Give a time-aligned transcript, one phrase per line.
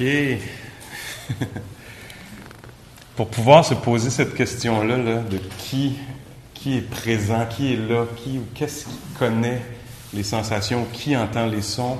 [3.16, 5.96] Pour pouvoir se poser cette question-là, là, de qui,
[6.54, 9.60] qui est présent, qui est là, qui ou qu'est-ce qui connaît
[10.14, 11.98] les sensations, qui entend les sons,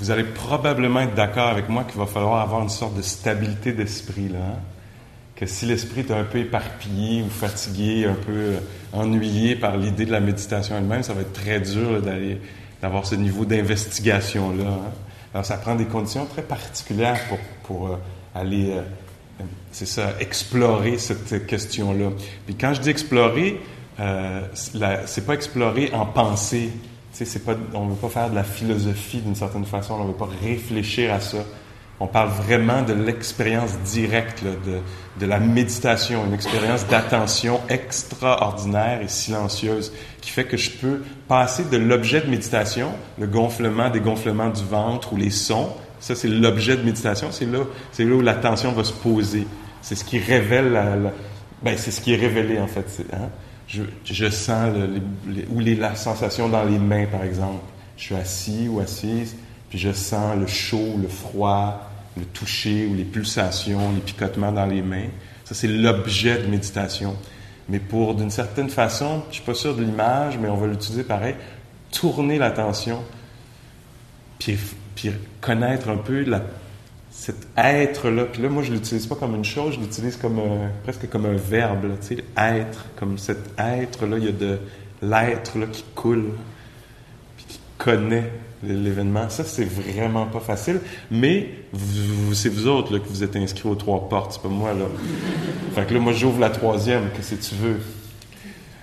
[0.00, 3.72] vous allez probablement être d'accord avec moi qu'il va falloir avoir une sorte de stabilité
[3.72, 4.38] d'esprit, là.
[4.38, 4.58] hein.
[5.34, 8.58] Que si l'esprit est un peu éparpillé ou fatigué, un peu euh,
[8.94, 12.00] ennuyé par l'idée de la méditation elle-même, ça va être très dur
[12.80, 14.64] d'avoir ce niveau d'investigation-là.
[14.64, 14.92] hein.
[15.36, 17.96] Alors, ça prend des conditions très particulières pour, pour euh,
[18.34, 22.08] aller, euh, c'est ça, explorer cette question-là.
[22.46, 23.60] Puis quand je dis explorer,
[24.00, 26.70] euh, c'est pas explorer en pensée.
[27.44, 30.16] Pas, on ne veut pas faire de la philosophie d'une certaine façon, on ne veut
[30.16, 31.44] pas réfléchir à ça.
[31.98, 34.78] On parle vraiment de l'expérience directe, de,
[35.18, 41.64] de la méditation, une expérience d'attention extraordinaire et silencieuse qui fait que je peux passer
[41.64, 46.76] de l'objet de méditation, le gonflement, dégonflement du ventre ou les sons, ça c'est l'objet
[46.76, 47.60] de méditation, c'est là,
[47.92, 49.46] c'est là où l'attention va se poser.
[49.80, 51.12] C'est ce qui révèle
[51.62, 52.84] ben, c'est ce qui est révélé en fait.
[53.12, 53.28] hein.
[53.68, 55.00] Je, je sens le-
[55.32, 57.62] les- ou la sensation dans les mains par exemple.
[57.96, 59.34] Je suis assis ou assise,
[59.70, 61.85] puis je sens le chaud, le froid,
[62.16, 65.08] le toucher ou les pulsations, les picotements dans les mains.
[65.44, 67.16] Ça c'est l'objet de méditation.
[67.68, 71.02] Mais pour, d'une certaine façon, je suis pas sûr de l'image, mais on va l'utiliser
[71.02, 71.34] pareil,
[71.90, 73.02] tourner l'attention,
[74.38, 74.56] puis,
[74.94, 75.10] puis
[75.40, 76.42] connaître un peu la,
[77.10, 78.26] cet être-là.
[78.26, 80.40] Puis là, moi, je l'utilise pas comme une chose, je l'utilise comme
[80.84, 84.58] presque comme un verbe, tu sais, être, comme cet être-là, il y a de
[85.02, 86.32] l'être là, qui coule,
[87.78, 88.30] connaît
[88.62, 89.28] l'événement.
[89.28, 91.50] Ça, c'est vraiment pas facile, mais
[92.32, 94.86] c'est vous autres là, que vous êtes inscrits aux trois portes, c'est pas moi, là.
[95.74, 97.76] Fait que là, moi, j'ouvre la troisième, que tu veux?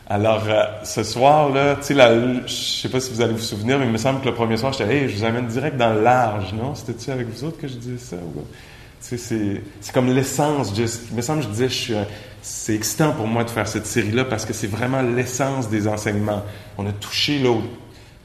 [0.07, 2.11] Alors, euh, ce soir-là, tu sais,
[2.45, 4.57] je sais pas si vous allez vous souvenir, mais il me semble que le premier
[4.57, 6.75] soir, j'étais, hey, je vous amène direct dans le large, non?
[6.75, 8.17] C'était-tu avec vous autres que je disais ça?
[8.17, 8.41] ou-
[9.01, 10.71] Tu sais, c'est, comme l'essence.
[10.77, 12.05] Il me semble que je disais, je suis, un-
[12.41, 16.43] c'est excitant pour moi de faire cette série-là parce que c'est vraiment l'essence des enseignements.
[16.77, 17.49] On a touché là,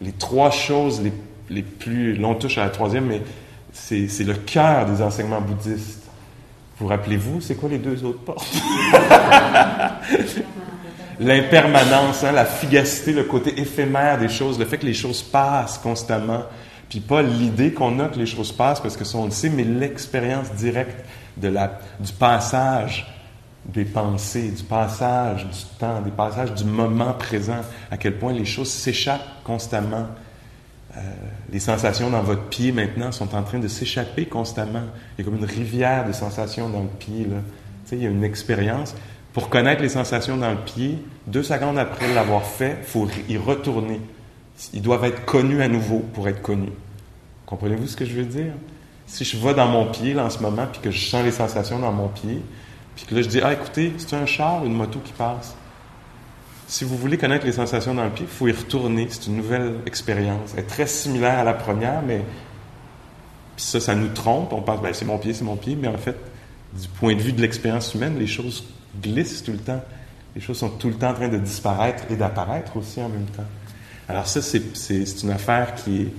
[0.01, 1.13] les trois choses les,
[1.51, 3.23] les plus, là, on touche à la troisième, mais
[3.73, 6.05] c'est, le cœur des enseignements bouddhistes.
[6.79, 8.47] Vous rappelez-vous, c'est quoi les deux autres portes?
[11.21, 15.79] L'impermanence, hein, la fugacité, le côté éphémère des choses, le fait que les choses passent
[15.79, 16.45] constamment,
[16.89, 19.51] puis pas l'idée qu'on a que les choses passent parce que ça on le sait,
[19.51, 21.05] mais l'expérience directe
[21.37, 23.18] de la, du passage
[23.69, 28.47] des pensées, du passage du temps, des passages du moment présent, à quel point les
[28.47, 30.07] choses s'échappent constamment.
[30.97, 31.01] Euh,
[31.53, 34.85] les sensations dans votre pied maintenant sont en train de s'échapper constamment.
[35.17, 37.25] Il y a comme une rivière de sensations dans le pied.
[37.25, 37.31] Tu
[37.85, 38.95] sais, il y a une expérience.
[39.35, 43.37] Pour connaître les sensations dans le pied, deux secondes après l'avoir fait, il faut y
[43.37, 44.01] retourner.
[44.73, 46.73] Ils doivent être connus à nouveau pour être connus.
[47.45, 48.53] Comprenez-vous ce que je veux dire?
[49.07, 51.79] Si je vais dans mon pied en ce moment, puis que je sens les sensations
[51.79, 52.43] dans mon pied,
[52.99, 55.55] puis que là je dis, ah écoutez, c'est un char ou une moto qui passe.
[56.67, 59.07] Si vous voulez connaître les sensations dans le pied, il faut y retourner.
[59.09, 60.51] C'est une nouvelle expérience.
[60.55, 62.23] Elle est très similaire à la première, mais
[63.55, 64.53] puis ça, ça nous trompe.
[64.53, 66.17] On pense, ben, c'est mon pied, c'est mon pied, mais en fait,
[66.73, 68.65] du point de vue de l'expérience humaine, les choses
[69.01, 69.83] glissent tout le temps.
[70.35, 73.27] Les choses sont tout le temps en train de disparaître et d'apparaître aussi en même
[73.27, 73.47] temps.
[74.09, 76.13] Alors ça, c'est, une affaire qui est...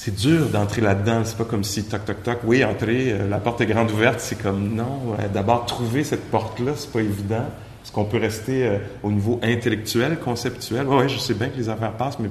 [0.00, 1.22] C'est dur d'entrer là-dedans.
[1.24, 4.20] C'est pas comme si, toc, toc, toc, oui, entrer, euh, la porte est grande ouverte.
[4.20, 7.46] C'est comme, non, euh, d'abord, trouver cette porte-là, c'est pas évident.
[7.80, 10.86] Parce qu'on peut rester euh, au niveau intellectuel, conceptuel?
[10.86, 12.28] Oui, ouais, je sais bien que les affaires passent, mais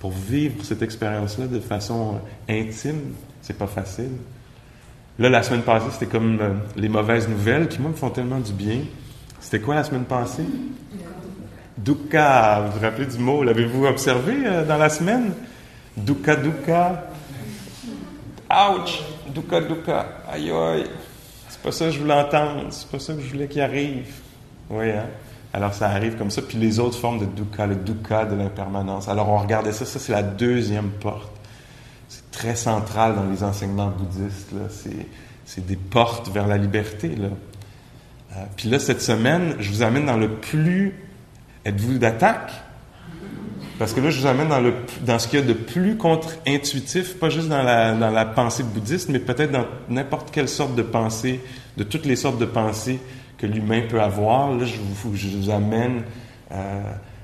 [0.00, 2.14] pour vivre cette expérience-là de façon
[2.48, 3.12] euh, intime,
[3.42, 4.12] c'est pas facile.
[5.18, 6.38] Là, la semaine passée, c'était comme
[6.76, 8.78] les mauvaises nouvelles qui, moi, me font tellement du bien.
[9.38, 10.46] C'était quoi la semaine passée?
[11.76, 12.60] Dukkha.
[12.60, 13.42] Vous vous rappelez du mot?
[13.42, 14.32] L'avez-vous observé
[14.66, 15.34] dans la semaine?
[15.96, 17.04] Dukkha, dukkha.
[18.50, 19.02] Ouch!
[19.34, 20.06] Dukkha, dukkha.
[20.30, 20.86] Aïe, aïe.
[21.48, 22.66] C'est pas ça que je voulais entendre.
[22.70, 24.12] C'est pas ça que je voulais qu'il arrive.
[24.70, 25.06] Oui, hein?
[25.52, 26.42] Alors, ça arrive comme ça.
[26.42, 29.08] Puis les autres formes de dukkha, le dukkha de l'impermanence.
[29.08, 29.84] Alors, on regardait ça.
[29.84, 31.30] Ça, c'est la deuxième porte.
[32.08, 34.50] C'est très central dans les enseignements bouddhistes.
[34.70, 35.06] C'est,
[35.44, 37.08] c'est des portes vers la liberté.
[37.08, 37.28] Là.
[38.32, 40.94] Euh, puis là, cette semaine, je vous amène dans le plus...
[41.64, 42.50] Êtes-vous d'attaque?
[43.82, 44.74] Parce que là, je vous amène dans, le,
[45.04, 48.62] dans ce qu'il y a de plus contre-intuitif, pas juste dans la, dans la pensée
[48.62, 51.40] bouddhiste, mais peut-être dans n'importe quelle sorte de pensée,
[51.76, 53.00] de toutes les sortes de pensées
[53.38, 54.52] que l'humain peut avoir.
[54.52, 56.04] Là, je vous, amène
[56.52, 56.80] euh,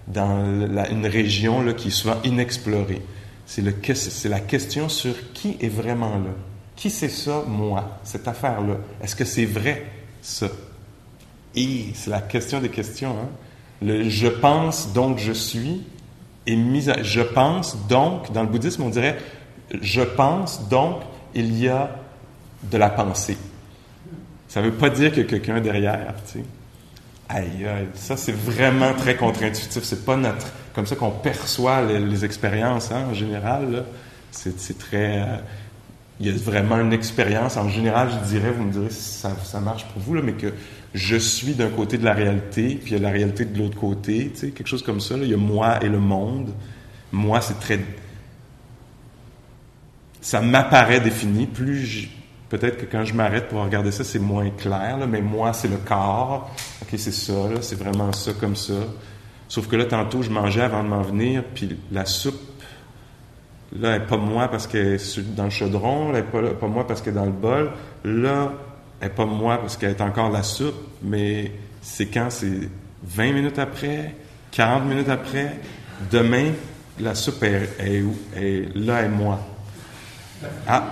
[0.09, 3.03] dans une région là, qui est souvent inexplorée.
[3.47, 6.35] C'est, le, c'est la question sur qui est vraiment là.
[6.75, 8.79] Qui c'est ça, moi, cette affaire-là?
[9.01, 9.87] Est-ce que c'est vrai,
[10.23, 10.49] ça?
[11.55, 13.11] Et c'est la question des questions.
[13.11, 13.29] Hein?
[13.81, 15.83] Le je pense, donc je suis,
[16.53, 19.19] est mis à, je pense, donc, dans le bouddhisme, on dirait
[19.83, 21.03] je pense, donc
[21.35, 21.91] il y a
[22.63, 23.37] de la pensée.
[24.49, 26.45] Ça ne veut pas dire qu'il y a quelqu'un derrière, tu sais.
[27.29, 29.83] Aïe, aïe, ça c'est vraiment très contre-intuitif.
[29.83, 33.85] C'est pas notre, comme ça qu'on perçoit les, expériences hein, en général.
[34.31, 35.37] C'est très, euh,
[36.21, 37.57] il y a vraiment une expérience.
[37.57, 40.53] En général, je dirais, vous me direz si ça, marche pour vous, là, mais que
[40.95, 43.79] je suis d'un côté de la réalité, puis il y a la réalité de l'autre
[43.79, 45.17] côté, tu sais, quelque chose comme ça.
[45.17, 46.53] Il y a moi et le monde.
[47.13, 47.81] Moi, c'est très.
[50.21, 51.47] Ça m'apparaît défini.
[51.47, 52.09] Plus
[52.49, 55.77] Peut-être que quand je m'arrête pour regarder ça, c'est moins clair, mais moi, c'est le
[55.77, 56.51] corps.
[56.81, 58.73] OK, c'est ça, c'est vraiment ça, comme ça.
[59.49, 62.41] Sauf que là, tantôt, je mangeais avant de m'en venir, puis la soupe,
[63.77, 66.87] là, elle n'est pas moi parce qu'elle est dans le chaudron, elle n'est pas, moi
[66.87, 67.71] parce qu'elle est dans le bol.
[68.05, 68.53] Là,
[69.01, 72.31] elle n'est pas moi parce qu'elle est encore la soupe, mais c'est quand?
[72.31, 72.69] C'est
[73.05, 74.15] 20 minutes après,
[74.53, 75.59] 40 minutes après,
[76.11, 76.53] demain,
[76.99, 78.17] la soupe est, est où?
[78.37, 79.41] Et là est moi.
[80.67, 80.85] Ah!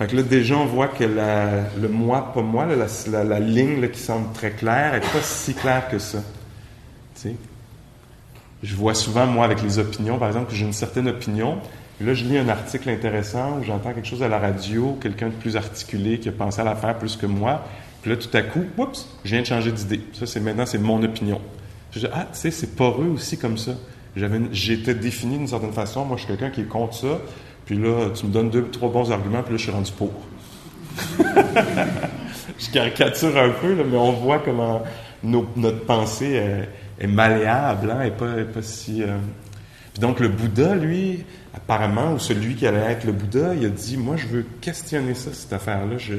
[0.00, 4.32] Fait que là, déjà, on voit que le moi, pas moi, la, ligne qui semble
[4.32, 6.20] très claire, n'est pas si claire que ça.
[7.14, 7.36] sais?
[8.62, 11.58] Je vois souvent, moi, avec les opinions, par exemple, que j'ai une certaine opinion,
[12.04, 15.34] là, je lis un article intéressant ou j'entends quelque chose à la radio, quelqu'un de
[15.34, 17.62] plus articulé qui a pensé à l'affaire plus que moi.
[18.02, 20.00] Puis là, tout à coup, oups, je viens de changer d'idée.
[20.14, 21.40] Ça, c'est maintenant, c'est mon opinion.
[21.92, 23.72] Je dis, ah, tu sais, c'est poreux aussi comme ça.
[24.52, 26.04] J'étais défini d'une certaine façon.
[26.04, 27.20] Moi, je suis quelqu'un qui est contre ça.
[27.66, 30.10] Puis là, tu me donnes deux, trois bons arguments, puis là, je suis rendu pour.
[32.58, 34.82] je caricature un peu, là, mais on voit comment
[35.22, 36.66] notre pensée
[36.98, 39.02] est, malléable, hein, et pas, pas si.
[39.02, 39.18] Euh,
[39.92, 43.68] puis donc, le Bouddha, lui, apparemment, ou celui qui allait être le Bouddha, il a
[43.68, 45.98] dit Moi, je veux questionner ça, cette affaire-là.
[45.98, 46.14] Je,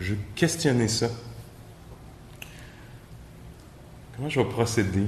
[0.00, 1.06] veux questionner ça.
[4.16, 5.04] Comment je vais procéder?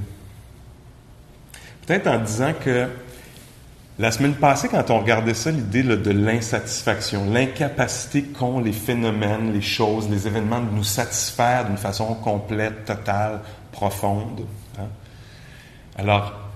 [1.87, 2.89] Peut-être en disant que
[3.99, 9.63] la semaine passée, quand on regardait ça, l'idée de l'insatisfaction, l'incapacité qu'ont les phénomènes, les
[9.63, 13.41] choses, les événements de nous satisfaire d'une façon complète, totale,
[13.73, 14.47] profonde.
[14.79, 14.87] Hein.
[15.97, 16.48] Alors,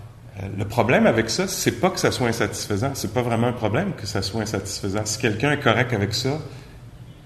[0.56, 2.92] le problème avec ça, c'est pas que ça soit insatisfaisant.
[2.94, 5.04] C'est pas vraiment un problème que ça soit insatisfaisant.
[5.04, 6.38] Si quelqu'un est correct avec ça,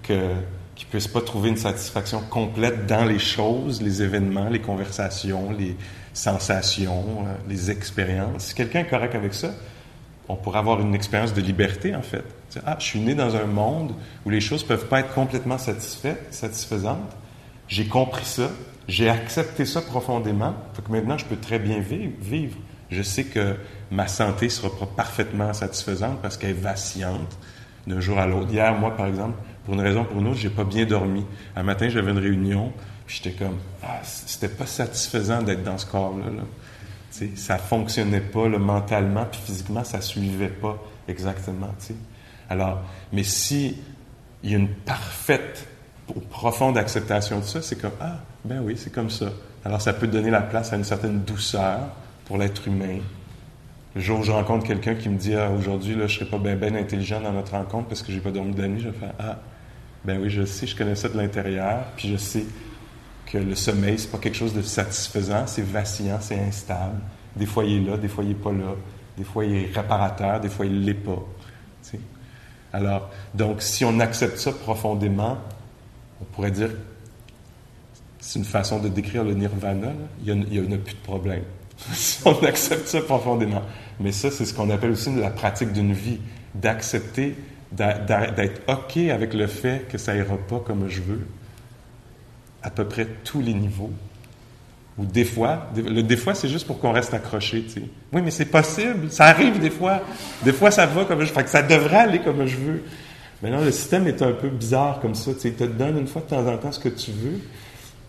[0.02, 0.34] que
[0.76, 5.74] qu'il puisse pas trouver une satisfaction complète dans les choses, les événements, les conversations, les
[6.12, 8.44] sensations, euh, les expériences.
[8.44, 9.52] Si quelqu'un est correct avec ça,
[10.28, 12.24] on pourrait avoir une expérience de liberté, en fait.
[12.64, 13.92] Ah, je suis né dans un monde
[14.24, 17.16] où les choses peuvent pas être complètement satisfaites, satisfaisantes.
[17.68, 18.50] J'ai compris ça,
[18.86, 22.56] j'ai accepté ça profondément, fait que maintenant je peux très bien vivre
[22.90, 23.56] je sais que
[23.90, 27.36] ma santé sera pas parfaitement satisfaisante parce qu'elle est vacillante
[27.86, 28.52] d'un jour à l'autre.
[28.52, 31.24] Hier, moi, par exemple, pour une raison ou pour une autre, j'ai pas bien dormi.
[31.54, 32.72] Un matin, j'avais une réunion,
[33.06, 36.26] puis j'étais comme, ah, c'était pas satisfaisant d'être dans ce corps-là.
[36.26, 36.42] Là.
[37.10, 40.76] sais, ça fonctionnait pas là, mentalement, puis physiquement, ça suivait pas
[41.08, 41.74] exactement.
[41.78, 41.94] sais.
[42.48, 43.76] Alors, mais si
[44.42, 45.66] il y a une parfaite
[46.14, 49.26] ou profonde acceptation de ça, c'est comme, ah, ben oui, c'est comme ça.
[49.64, 51.80] Alors, ça peut donner la place à une certaine douceur,
[52.26, 52.98] pour l'être humain.
[53.94, 56.38] Le jour où je rencontre quelqu'un qui me dit ah, aujourd'hui, je ne serai pas
[56.38, 59.14] bien intelligent dans notre rencontre parce que j'ai pas dormi de la nuit, je faire
[59.18, 59.38] Ah,
[60.04, 62.44] ben oui, je sais, je connais ça de l'intérieur, puis je sais
[63.24, 67.00] que le sommeil, c'est pas quelque chose de satisfaisant, c'est vacillant, c'est instable.
[67.34, 68.74] Des fois, il est là, des fois, il n'est pas là.
[69.16, 71.24] Des fois, il est réparateur, des fois, il ne l'est pas.
[72.72, 75.38] Alors, donc, si on accepte ça profondément,
[76.20, 76.70] on pourrait dire
[78.20, 79.92] c'est une façon de décrire le nirvana,
[80.24, 81.44] il n'y a, a, plus de problème.
[82.24, 83.62] on accepte ça profondément.
[84.00, 86.18] Mais ça, c'est ce qu'on appelle aussi la pratique d'une vie,
[86.54, 87.36] d'accepter,
[87.72, 91.26] d'être OK avec le fait que ça ira pas comme je veux,
[92.62, 93.92] à peu près tous les niveaux.
[94.98, 97.66] Ou des fois, le des fois, c'est juste pour qu'on reste accroché.
[98.12, 100.00] Oui, mais c'est possible, ça arrive des fois.
[100.42, 101.42] Des fois, ça va comme je veux.
[101.42, 102.82] que ça devrait aller comme je veux.
[103.42, 105.48] Mais non, le système est un peu bizarre comme ça, tu.
[105.48, 107.40] Il te donne une fois de temps en temps ce que tu veux,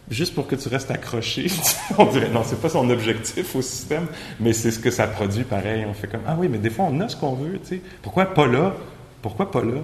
[0.10, 1.48] juste pour que tu restes accroché.
[1.98, 4.08] on dirait, non, c'est pas son objectif au système,
[4.40, 5.86] mais c'est ce que ça produit pareil.
[5.88, 7.82] On fait comme, ah oui, mais des fois, on a ce qu'on veut, tu sais.
[8.02, 8.74] Pourquoi pas là?
[9.22, 9.82] Pourquoi pas là?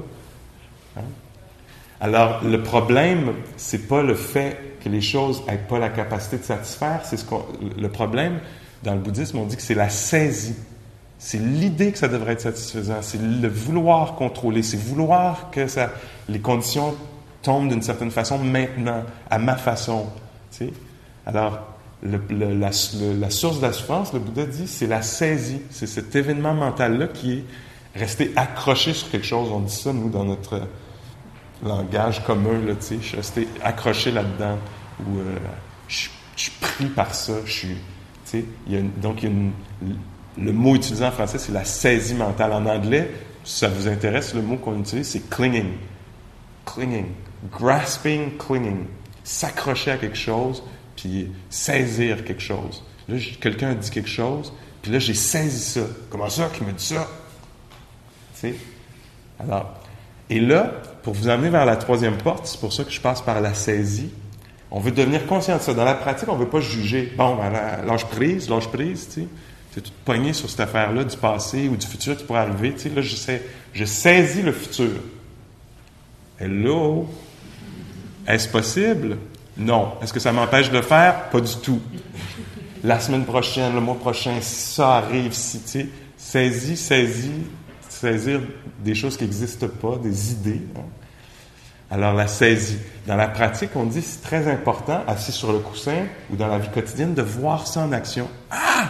[0.98, 1.02] Hein?
[2.00, 6.44] Alors, le problème, c'est pas le fait que les choses n'aient pas la capacité de
[6.44, 7.26] satisfaire, c'est ce
[7.78, 8.40] le problème,
[8.84, 10.56] dans le bouddhisme, on dit que c'est la saisie.
[11.18, 13.02] C'est l'idée que ça devrait être satisfaisant.
[13.02, 14.62] C'est le vouloir contrôler.
[14.62, 15.94] C'est vouloir que ça,
[16.28, 16.94] les conditions
[17.44, 20.08] tombent d'une certaine façon maintenant, à ma façon.
[20.52, 20.74] Tu sais?
[21.26, 21.60] Alors,
[22.02, 25.62] la, source de la souffrance, le Bouddha dit, c'est la saisie.
[25.70, 27.44] C'est cet événement mental-là qui est
[27.96, 29.50] resté accroché sur quelque chose.
[29.52, 30.62] On dit ça, nous, dans notre
[31.64, 32.74] langage commun, là.
[32.80, 34.58] Je suis resté accroché là-dedans.
[35.02, 35.38] Ou euh,
[35.88, 37.34] je, suis pris par ça.
[37.46, 37.78] Je suis,
[38.68, 39.96] il y donc, il y a
[40.38, 42.54] le mot utilisé en français, c'est la saisie mentale.
[42.54, 43.12] En anglais,
[43.44, 45.68] si ça vous intéresse, le mot qu'on utilise, c'est clinging.
[46.66, 47.08] Clinging.
[47.52, 48.86] Grasping, clinging.
[49.24, 50.64] S'accrocher à quelque chose,
[50.96, 52.84] puis saisir quelque chose.
[53.08, 55.82] Là, quelqu'un dit quelque chose, puis là, j'ai saisi ça.
[56.10, 57.08] Comment ça, qui me dit ça?
[58.36, 58.56] Tu sais?
[59.40, 59.80] Alors,
[60.30, 60.72] et là,
[61.04, 63.54] pour vous amener vers la troisième porte, c'est pour ça que je passe par la
[63.54, 64.12] saisie.
[64.72, 65.74] On veut devenir conscient de ça.
[65.74, 67.14] Dans la pratique, on ne veut pas juger.
[67.16, 67.52] Bon, ben,
[67.86, 69.28] lâche prise, lâche prise, tu sais.
[69.74, 72.74] Tu es tout pogné sur cette affaire-là du passé ou du futur qui pourrait arriver.
[72.74, 73.42] Tu sais, là, je, sais,
[73.74, 74.92] je saisis le futur.
[76.40, 77.08] Hello?
[78.28, 79.18] Est-ce possible?
[79.56, 79.94] Non.
[80.02, 81.30] Est-ce que ça m'empêche de le faire?
[81.30, 81.80] Pas du tout.
[82.84, 85.88] La semaine prochaine, le mois prochain, si ça arrive, si, tu sais,
[86.18, 87.44] saisis, saisis,
[87.88, 88.42] saisir
[88.80, 90.62] des choses qui n'existent pas, des idées.
[90.76, 90.82] Hein.
[91.92, 92.80] Alors, la saisie.
[93.06, 96.58] Dans la pratique, on dit c'est très important, assis sur le coussin ou dans la
[96.58, 98.28] vie quotidienne, de voir ça en action.
[98.50, 98.90] Ah!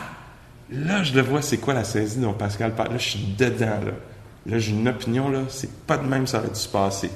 [0.71, 2.93] Là, je le vois, c'est quoi la saisie dont Pascal parle?
[2.93, 4.57] Là, je suis dedans, là.
[4.57, 7.12] J'ai une opinion, là, c'est pas de même ça aurait dû se passer.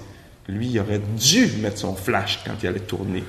[0.48, 3.24] Lui, il aurait dû mettre son flash quand il allait tourner.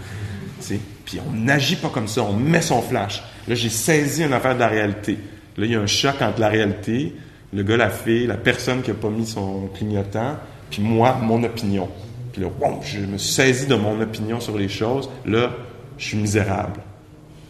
[1.05, 3.23] Puis on n'agit pas comme ça, on met son flash.
[3.47, 5.19] Là, j'ai saisi une affaire de la réalité.
[5.57, 7.15] Là, il y a un choc entre la réalité,
[7.53, 10.37] le gars l'a fait, la personne qui n'a pas mis son clignotant,
[10.71, 11.89] puis moi, mon opinion.
[12.33, 12.49] Puis là,
[12.85, 15.09] je me saisis de mon opinion sur les choses.
[15.27, 15.51] Là,
[15.97, 16.81] je suis misérable.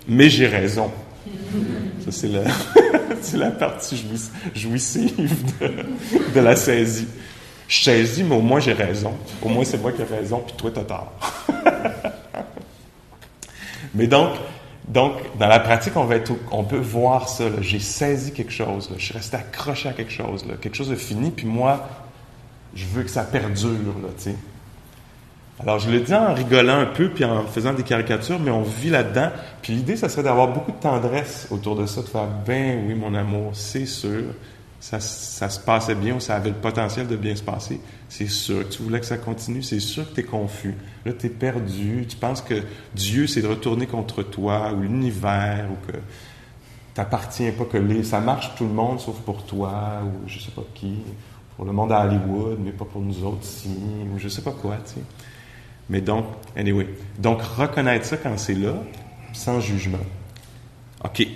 [0.06, 0.90] Mais j'ai raison.
[2.04, 2.10] Ça,
[3.20, 4.02] c'est la partie
[4.54, 5.34] jouissive
[6.34, 7.08] de, la saisie.
[7.68, 9.12] Je saisis, mais au moins j'ai raison.
[9.42, 11.12] Au moins c'est moi qui ai raison, puis toi, t'as tort.
[13.94, 14.30] mais donc,
[14.88, 17.44] donc, dans la pratique, on, va être, on peut voir ça.
[17.60, 18.90] J'ai saisi quelque chose.
[18.96, 20.46] Je suis resté accroché à quelque chose.
[20.62, 21.86] Quelque chose de fini, puis moi,
[22.74, 23.94] je veux que ça perdure.
[25.60, 28.62] Alors, je le dis en rigolant un peu, puis en faisant des caricatures, mais on
[28.62, 29.28] vit là-dedans.
[29.60, 32.94] Puis l'idée, ça serait d'avoir beaucoup de tendresse autour de ça, de faire, ben oui,
[32.94, 34.22] mon amour, c'est sûr,
[34.80, 37.80] ça, ça se passait bien, ou ça avait le potentiel de bien se passer.
[38.08, 38.68] C'est sûr.
[38.68, 40.74] Tu voulais que ça continue, c'est sûr que tu es confus.
[41.04, 42.06] Là, tu es perdu.
[42.08, 42.62] Tu penses que
[42.94, 45.98] Dieu, c'est de retourner contre toi, ou l'univers, ou que
[46.94, 50.50] t'appartiens pas, que les, ça marche tout le monde sauf pour toi, ou je sais
[50.50, 50.98] pas qui,
[51.56, 53.76] pour le monde à Hollywood, mais pas pour nous autres ici,
[54.12, 55.00] ou je sais pas quoi, tu sais.
[55.90, 56.88] Mais donc, anyway.
[57.18, 58.74] Donc, reconnaître ça quand c'est là,
[59.32, 59.98] sans jugement.
[61.04, 61.26] OK.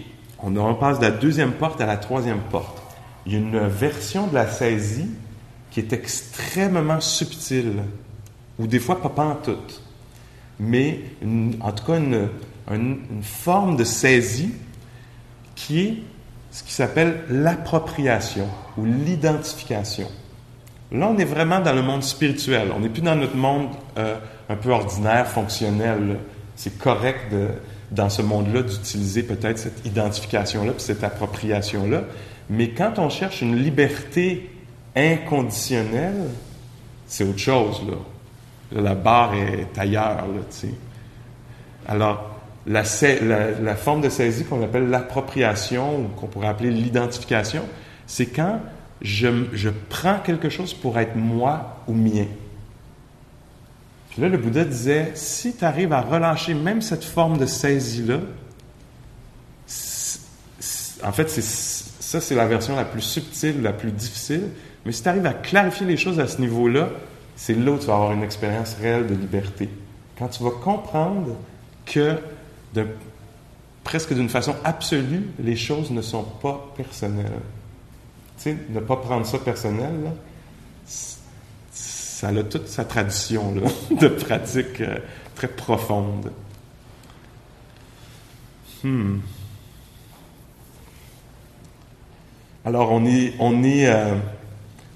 [0.42, 2.81] On, passe de la deuxième porte à la troisième porte.
[3.26, 5.08] Il y a une version de la saisie
[5.70, 7.82] qui est extrêmement subtile,
[8.58, 9.56] ou des fois pas en tout,
[10.58, 11.00] mais
[11.60, 12.28] en tout cas une,
[12.70, 14.52] une forme de saisie
[15.54, 15.94] qui est
[16.50, 20.08] ce qui s'appelle l'appropriation ou l'identification.
[20.92, 22.70] Là, on est vraiment dans le monde spirituel.
[22.76, 24.16] On n'est plus dans notre monde euh,
[24.50, 26.18] un peu ordinaire, fonctionnel.
[26.54, 27.34] C'est correct
[27.90, 32.02] dans ce monde-là d'utiliser peut-être cette identification-là, puis cette appropriation-là.
[32.50, 34.50] Mais quand on cherche une liberté
[34.94, 36.28] inconditionnelle,
[37.06, 37.96] c'est autre chose, là.
[38.74, 40.74] La barre est ailleurs, tu sais.
[41.86, 42.32] Alors,
[42.66, 42.84] la,
[43.76, 47.64] forme de saisie qu'on appelle l'appropriation, ou qu'on pourrait appeler l'identification,
[48.06, 48.60] c'est quand
[49.00, 52.26] je, prends quelque chose pour être moi ou mien.
[54.10, 58.20] Puis là, le Bouddha disait, si tu arrives à relâcher même cette forme de saisie-là,
[61.04, 61.28] en fait,
[62.12, 64.48] ça, c'est la version la plus subtile, la plus difficile,
[64.84, 66.90] mais si tu arrives à clarifier les choses à ce niveau-là,
[67.36, 69.68] c'est là où tu vas avoir une expérience réelle de liberté.
[70.18, 71.36] Quand tu vas comprendre
[71.86, 72.18] que,
[72.74, 72.86] de,
[73.84, 77.40] presque d'une façon absolue, les choses ne sont pas personnelles
[78.42, 80.12] sais, ne pas prendre ça personnel,
[80.84, 83.54] ça a toute sa tradition
[83.90, 84.98] de pratique euh,
[85.34, 86.30] très profonde.
[88.82, 89.18] Hmm.
[92.64, 94.14] Alors, on est, on est, euh,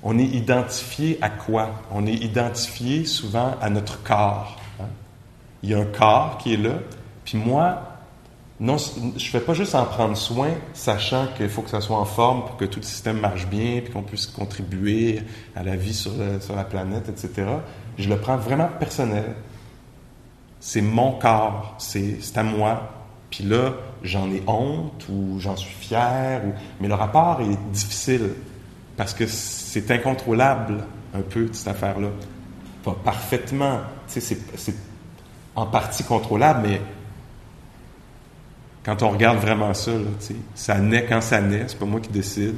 [0.03, 1.83] on est identifié à quoi?
[1.93, 4.57] On est identifié souvent à notre corps.
[4.81, 4.87] Hein.
[5.63, 6.75] Il y a un corps qui est là,
[7.25, 7.97] puis moi,
[8.59, 11.99] non, je ne fais pas juste en prendre soin, sachant qu'il faut que ça soit
[11.99, 15.21] en forme pour que tout le système marche bien, puis qu'on puisse contribuer
[15.55, 17.47] à la vie sur, la planète, etc.
[17.99, 19.35] Je le prends vraiment personnel.
[20.59, 22.93] C'est mon corps, c'est à moi.
[23.29, 23.75] Puis là,
[24.07, 26.43] j'en ai honte ou j'en suis fier.
[26.47, 26.53] Ou...
[26.81, 28.31] Mais le rapport est difficile
[28.97, 30.85] parce que c'est incontrôlable
[31.15, 32.09] un peu cette affaire-là.
[32.83, 34.39] Pas parfaitement, c'est
[35.55, 36.81] en partie contrôlable, mais
[38.85, 39.91] quand on regarde vraiment ça,
[40.55, 42.55] ça naît quand ça naît, c'est pas moi qui décide.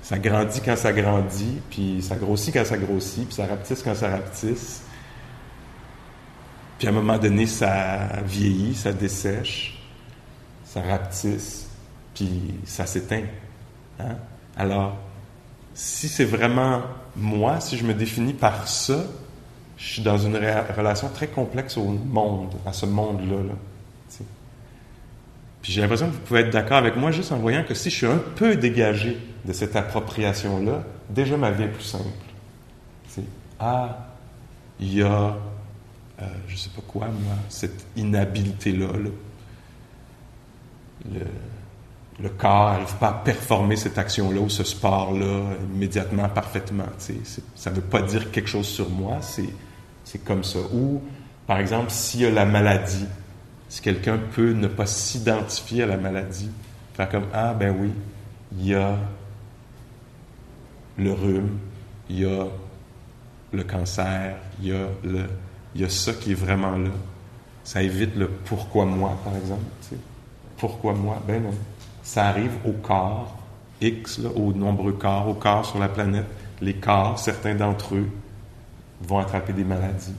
[0.00, 3.94] Ça grandit quand ça grandit, puis ça grossit quand ça grossit, puis ça rapetisse quand
[3.96, 4.82] ça rapetisse.
[6.78, 9.75] Puis à un moment donné, ça vieillit, ça dessèche,
[10.76, 11.68] ça rapetisse,
[12.14, 13.24] puis ça s'éteint.
[13.98, 14.16] Hein?
[14.56, 14.96] Alors,
[15.72, 16.82] si c'est vraiment
[17.16, 19.04] moi, si je me définis par ça,
[19.78, 23.36] je suis dans une relation très complexe au monde, à ce monde-là.
[23.36, 23.54] Là,
[25.62, 27.90] puis j'ai l'impression que vous pouvez être d'accord avec moi juste en voyant que si
[27.90, 32.04] je suis un peu dégagé de cette appropriation-là, déjà ma vie est plus simple.
[33.08, 33.24] C'est
[33.58, 34.10] ah,
[34.78, 35.36] il y a
[36.22, 38.88] euh, je sais pas quoi, moi, cette inhabilité-là.
[41.12, 41.20] Le,
[42.22, 45.42] le, corps n'arrive pas à performer cette action-là ou ce sport-là
[45.74, 46.86] immédiatement, parfaitement.
[47.54, 50.58] Ça ne veut pas dire quelque chose sur moi, c'est comme ça.
[50.72, 51.02] Ou,
[51.46, 53.06] par exemple, s'il y a la maladie,
[53.68, 56.50] si quelqu'un peut ne pas s'identifier à la maladie,
[56.94, 57.90] faire comme Ah, ben oui,
[58.58, 58.96] il y a
[60.98, 61.58] le rhume,
[62.08, 62.46] il y a
[63.52, 65.26] le cancer, il y a le
[65.76, 66.90] il y a ça qui est vraiment là.
[67.62, 69.64] Ça évite le pourquoi moi, par exemple.
[70.58, 71.22] Pourquoi moi?
[71.26, 71.54] Ben non.
[72.02, 73.36] Ça arrive au corps,
[73.80, 76.26] X, aux nombreux corps, aux corps sur la planète.
[76.60, 78.08] Les corps, certains d'entre eux,
[79.02, 80.14] vont attraper des maladies.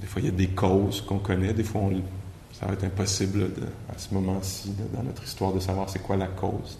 [0.00, 1.52] Des fois, il y a des causes qu'on connaît.
[1.52, 1.82] Des fois,
[2.52, 3.50] ça va être impossible
[3.92, 6.78] à ce moment-ci, dans notre histoire, de savoir c'est quoi la cause.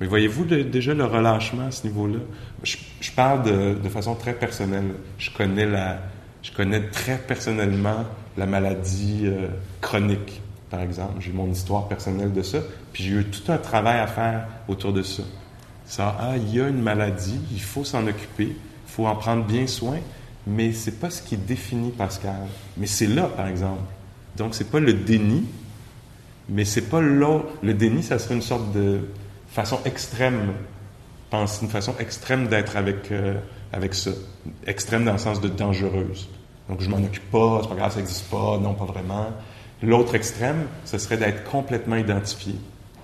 [0.00, 2.20] Mais voyez-vous déjà le relâchement à ce niveau-là?
[2.62, 2.76] Je,
[3.14, 4.94] parle de, façon très personnelle.
[5.18, 6.00] Je connais, la,
[6.46, 8.04] je connais très personnellement
[8.36, 9.48] la maladie euh,
[9.80, 11.14] chronique, par exemple.
[11.18, 12.58] J'ai mon histoire personnelle de ça.
[12.92, 15.24] Puis j'ai eu tout un travail à faire autour de ça.
[15.86, 19.44] Ça, ah, il y a une maladie, il faut s'en occuper, il faut en prendre
[19.44, 19.98] bien soin,
[20.46, 22.46] mais c'est pas ce qui définit Pascal.
[22.76, 23.82] Mais c'est là, par exemple.
[24.36, 25.46] Donc, c'est pas le déni,
[26.48, 27.40] mais c'est pas là.
[27.60, 29.00] Le déni, ça serait une sorte de
[29.48, 30.52] façon extrême,
[31.28, 33.34] pense une façon extrême d'être avec, euh,
[33.72, 34.12] avec ça.
[34.64, 36.28] Extrême dans le sens de dangereuse.
[36.68, 39.26] Donc, je m'en occupe pas, c'est pas grave, ça n'existe pas, non, pas vraiment.
[39.82, 42.54] L'autre extrême, ce serait d'être complètement identifié.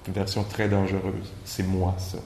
[0.08, 1.32] Une version très dangereuse.
[1.44, 2.18] C'est moi, ça.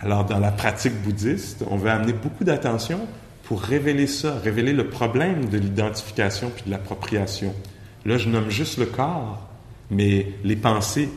[0.00, 3.00] Alors, dans la pratique bouddhiste, on veut amener beaucoup d'attention
[3.44, 7.54] pour révéler ça, révéler le problème de l'identification puis de l'appropriation.
[8.04, 9.46] Là, je nomme juste le corps,
[9.90, 11.08] mais les pensées,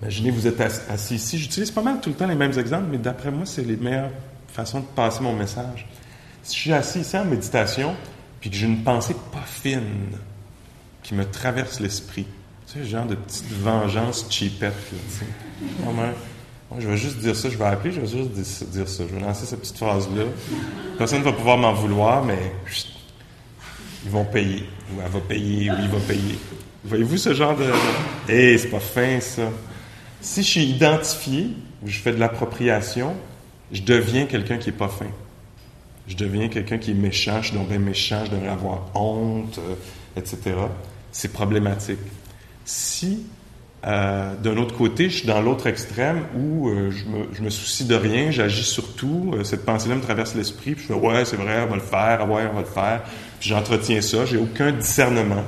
[0.00, 1.38] Imaginez, vous êtes assis ici.
[1.38, 4.10] J'utilise pas mal tout le temps les mêmes exemples, mais d'après moi, c'est les meilleures
[4.58, 5.86] façons de passer mon message.
[6.42, 7.94] Si je suis assis ici en méditation,
[8.40, 10.16] puis que j'ai une pensée pas fine
[11.04, 12.26] qui me traverse l'esprit,
[12.66, 15.26] tu sais, genre de petite vengeance cheapette, tu sais.
[15.84, 19.04] Moi, je vais juste dire ça, je vais appeler, je vais juste dire ça.
[19.08, 20.24] Je vais lancer cette petite phrase-là.
[20.98, 22.52] Personne ne va pouvoir m'en vouloir, mais
[24.04, 24.64] ils vont payer.
[24.92, 26.38] Ou elle va payer, ou il va payer.
[26.84, 27.70] Voyez-vous ce genre de.
[28.28, 29.50] Hé, c'est pas fin, ça.
[30.20, 31.50] Si je suis identifié,
[31.84, 33.14] ou je fais de l'appropriation,
[33.72, 35.10] je deviens quelqu'un qui n'est pas fin.
[36.06, 39.74] Je deviens quelqu'un qui est méchant, je suis donc méchant, je devrais avoir honte, euh,
[40.16, 40.38] etc.
[41.12, 41.98] C'est problématique.
[42.64, 43.26] Si,
[43.86, 47.84] euh, d'un autre côté, je suis dans l'autre extrême où euh, je, me, me, soucie
[47.84, 51.36] de rien, j'agis sur tout, cette pensée-là me traverse l'esprit, puis je fais ouais, c'est
[51.36, 53.02] vrai, on va le faire, ouais, on va le faire,
[53.38, 55.44] puis j'entretiens ça, j'ai aucun discernement.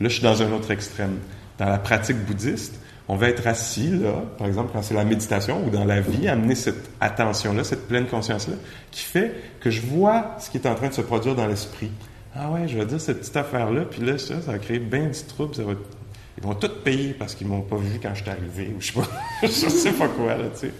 [0.00, 1.18] Là, je suis dans un autre extrême.
[1.58, 2.78] Dans la pratique bouddhiste,
[3.08, 6.28] on va être assis, là, par exemple, quand c'est la méditation ou dans la vie,
[6.28, 8.54] amener cette attention-là, cette pleine conscience-là,
[8.90, 11.90] qui fait que je vois ce qui est en train de se produire dans l'esprit.
[12.34, 15.06] Ah ouais, je vais dire cette petite affaire-là, puis là, ça, ça va créer bien
[15.06, 15.54] du trouble.
[16.38, 18.92] Ils vont tout payer parce qu'ils m'ont pas vu quand je suis arrivé, ou je
[18.92, 19.08] sais pas,
[19.42, 20.72] je sais pas quoi, là, tu sais.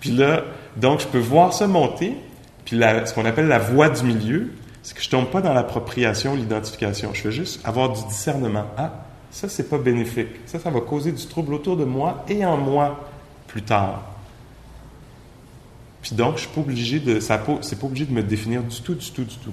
[0.00, 0.44] Puis là,
[0.76, 2.14] donc, je peux voir ça monter,
[2.64, 4.50] puis la, ce qu'on appelle la voie du milieu,
[4.82, 7.14] c'est que je tombe pas dans l'appropriation, l'identification.
[7.14, 8.66] Je fais juste avoir du discernement.
[8.76, 8.92] Ah,
[9.32, 10.28] ça, c'est pas bénéfique.
[10.44, 13.08] Ça, ça va causer du trouble autour de moi et en moi
[13.48, 14.02] plus tard.
[16.02, 18.80] Puis donc, je suis pas obligé de, ça c'est pas obligé de me définir du
[18.82, 19.52] tout, du tout, du tout.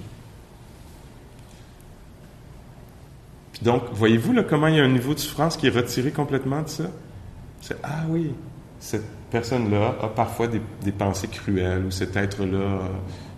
[3.52, 6.10] Puis donc, voyez-vous là, comment il y a un niveau de souffrance qui est retiré
[6.10, 6.84] complètement de ça?
[7.62, 8.34] C'est, ah oui,
[8.80, 12.80] cette personne-là a parfois des, pensées cruelles ou cet être-là,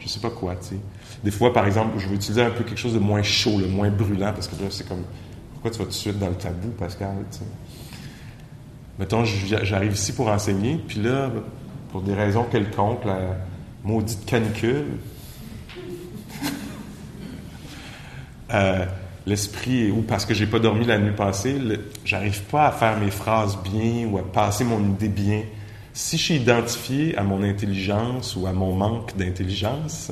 [0.00, 0.76] je sais pas quoi, tu sais.
[1.22, 3.68] Des fois, par exemple, je vais utiliser un peu quelque chose de moins chaud, le
[3.68, 5.04] moins brûlant, parce que là, c'est comme
[5.62, 7.10] pourquoi tu vas tout de suite dans le tabou, Pascal?
[8.98, 11.30] Mettons, j'arrive ici pour enseigner, puis là,
[11.92, 13.36] pour des raisons quelconques, la
[13.84, 14.86] maudite canicule,
[18.52, 18.84] euh,
[19.24, 21.60] l'esprit, ou parce que j'ai pas dormi la nuit passée,
[22.04, 25.42] j'arrive pas à faire mes phrases bien ou à passer mon idée bien.
[25.92, 30.10] Si je suis identifié à mon intelligence ou à mon manque d'intelligence,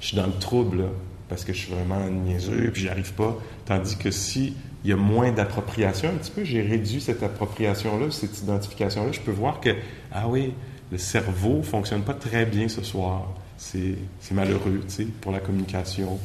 [0.00, 0.84] je suis dans le trouble,
[1.30, 3.38] parce que je suis vraiment niaiseux et puis j'y arrive pas.
[3.64, 4.52] Tandis que si
[4.84, 9.20] il y a moins d'appropriation, un petit peu, j'ai réduit cette appropriation-là, cette identification-là, je
[9.20, 9.70] peux voir que,
[10.10, 10.54] ah oui,
[10.90, 13.28] le cerveau fonctionne pas très bien ce soir.
[13.56, 13.96] C'est
[14.32, 16.18] malheureux, tu sais, pour la communication.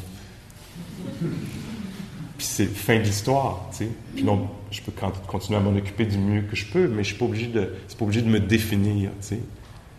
[2.38, 3.90] Puis c'est fin de l'histoire, tu sais.
[4.16, 4.92] Puis non, je peux
[5.28, 7.74] continuer à m'en occuper du mieux que je peux, mais je suis pas obligé de,
[7.98, 9.40] pas obligé de me définir, tu sais.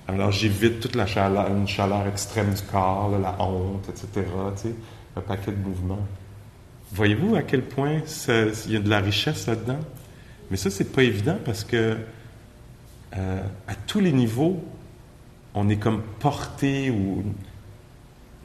[0.08, 4.08] Alors j'évite toute la chaleur, une chaleur extrême du corps, la honte, etc.,
[4.56, 4.74] tu sais,
[5.16, 6.06] un paquet de mouvements.
[6.92, 9.80] Voyez-vous à quel point il y a de la richesse là-dedans?
[10.50, 11.96] Mais ça, c'est pas évident parce que
[13.16, 14.62] euh, à tous les niveaux,
[15.54, 17.24] on est comme porté ou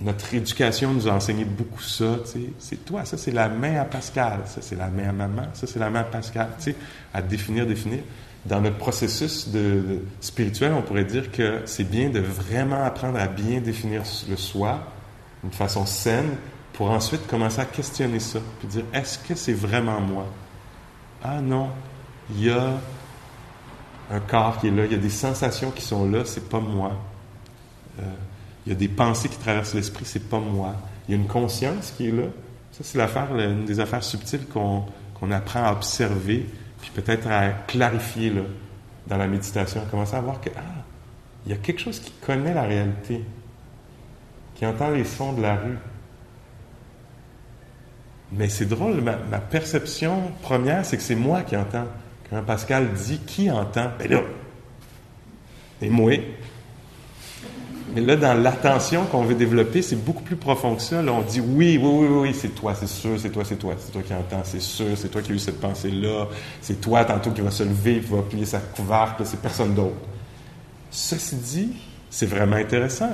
[0.02, 2.20] notre éducation nous a enseigné beaucoup ça.
[2.60, 5.68] C'est toi, ça c'est la main à Pascal, ça c'est la main à maman, ça
[5.68, 6.50] c'est la main à Pascal.
[7.14, 8.00] À définir, définir.
[8.46, 9.50] Dans notre processus
[10.20, 14.86] spirituel, on pourrait dire que c'est bien de vraiment apprendre à bien définir le soi
[15.44, 16.32] d'une façon saine
[16.74, 20.26] pour ensuite commencer à questionner ça, puis dire est-ce que c'est vraiment moi?
[21.24, 21.70] Ah non,
[22.32, 22.74] il y a
[24.12, 26.60] un corps qui est là, il y a des sensations qui sont là, c'est pas
[26.60, 26.92] moi.
[28.00, 28.04] Euh,
[28.66, 30.76] il y a des pensées qui traversent l'esprit, c'est pas moi.
[31.08, 32.26] Il y a une conscience qui est là.
[32.72, 36.48] Ça, c'est l'affaire, une des affaires subtiles qu'on apprend à observer,
[36.82, 38.42] puis peut-être à clarifier là,
[39.08, 40.84] dans la méditation, à commencer à voir que, ah,
[41.46, 43.24] il y a quelque chose qui connaît la réalité,
[44.56, 45.78] qui entend les sons de la rue.
[48.36, 51.86] Mais c'est drôle, ma, perception première, c'est que c'est moi qui entends.
[52.30, 54.22] Quand Pascal dit qui entend, ben là,
[55.80, 56.14] c'est moi.
[57.94, 61.04] Mais là, dans l'attention qu'on veut développer, c'est beaucoup plus profond que ça.
[61.04, 63.76] Là, on dit oui, oui, oui, oui, c'est toi, c'est sûr, c'est toi, c'est toi,
[63.78, 66.28] c'est toi qui entends, c'est sûr, c'est toi qui as eu cette pensée-là,
[66.60, 69.94] c'est toi tantôt qui va se lever, qui va plier sa couvercle, c'est personne d'autre.
[70.90, 71.74] Ceci dit,
[72.10, 73.10] c'est vraiment intéressant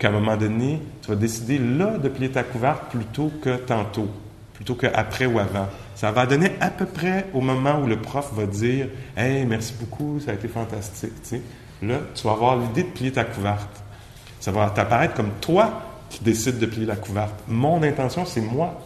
[0.00, 4.08] qu'à un moment donné, tu vas décider là de plier ta couvercle plutôt que tantôt,
[4.58, 5.68] plutôt qu'après ou avant.
[5.94, 9.72] Ça va donner à peu près au moment où le prof va dire Hey, merci
[9.78, 11.12] beaucoup, ça a été fantastique.
[11.80, 13.68] Là, tu vas avoir l'idée de plier ta couvercle.
[14.40, 17.34] Ça va t'apparaître comme toi qui décides de plier la couverte.
[17.46, 18.80] Mon intention, c'est moi.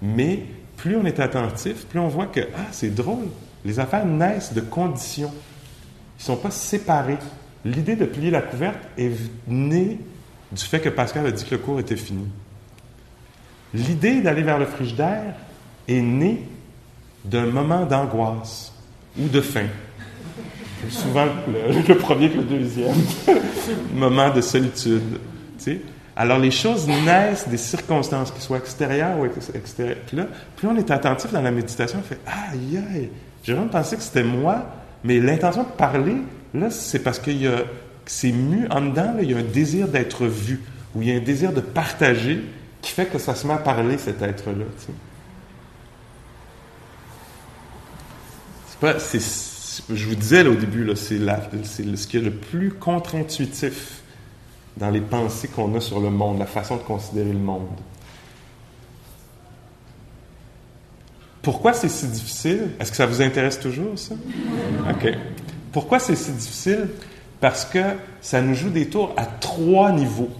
[0.00, 0.44] Mais
[0.76, 3.26] plus on est attentif, plus on voit que, ah, c'est drôle,
[3.64, 5.32] les affaires naissent de conditions.
[6.18, 7.18] Ils ne sont pas séparés.
[7.64, 9.10] L'idée de plier la couverte est
[9.48, 9.98] née
[10.52, 12.28] du fait que Pascal a dit que le cours était fini.
[13.76, 15.34] L'idée d'aller vers le frigidaire
[15.86, 16.42] est née
[17.24, 18.72] d'un moment d'angoisse
[19.18, 19.66] ou de faim
[20.90, 22.96] souvent le, premier que le deuxième.
[23.94, 25.18] Moment de solitude.
[26.14, 29.98] Alors, les choses naissent des circonstances, qui soient extérieures ou extérieures.
[30.06, 33.10] Puis là, plus on est attentif dans la méditation, on fait Aïe, aïe,
[33.42, 34.66] j'ai vraiment pensé que c'était moi,
[35.04, 36.16] mais l'intention de parler,
[36.54, 37.30] là, c'est parce que
[38.06, 40.62] c'est mu en dedans, il y a un désir d'être vu,
[40.94, 42.42] ou il y a un désir de partager
[42.86, 44.64] qui fait que ça se met à parler, cet être-là.
[48.68, 49.00] C'est pas.
[49.00, 49.20] C'est,
[49.92, 54.02] je vous disais au début, c'est, ce qui est le plus contre-intuitif
[54.76, 57.66] dans les pensées qu'on a sur le monde, la façon de considérer le monde.
[61.42, 62.70] Pourquoi c'est si difficile?
[62.78, 64.14] Est-ce que ça vous intéresse toujours, ça?
[64.90, 65.12] OK.
[65.72, 66.88] Pourquoi c'est si difficile?
[67.40, 67.82] Parce que
[68.20, 70.30] ça nous joue des tours à trois niveaux.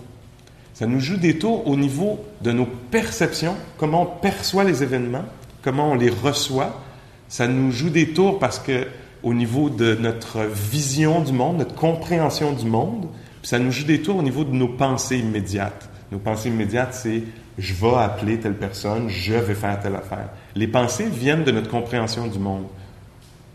[0.79, 5.25] Ça nous joue des tours au niveau de nos perceptions, comment on perçoit les événements,
[5.63, 6.83] comment on les reçoit.
[7.29, 8.87] Ça nous joue des tours parce que
[9.23, 13.09] au niveau de notre vision du monde, notre compréhension du monde,
[13.41, 15.89] puis ça nous joue des tours au niveau de nos pensées immédiates.
[16.13, 17.23] Nos pensées immédiates, c'est
[17.57, 20.29] je vais appeler telle personne, je vais faire telle affaire.
[20.55, 22.67] Les pensées viennent de notre compréhension du monde.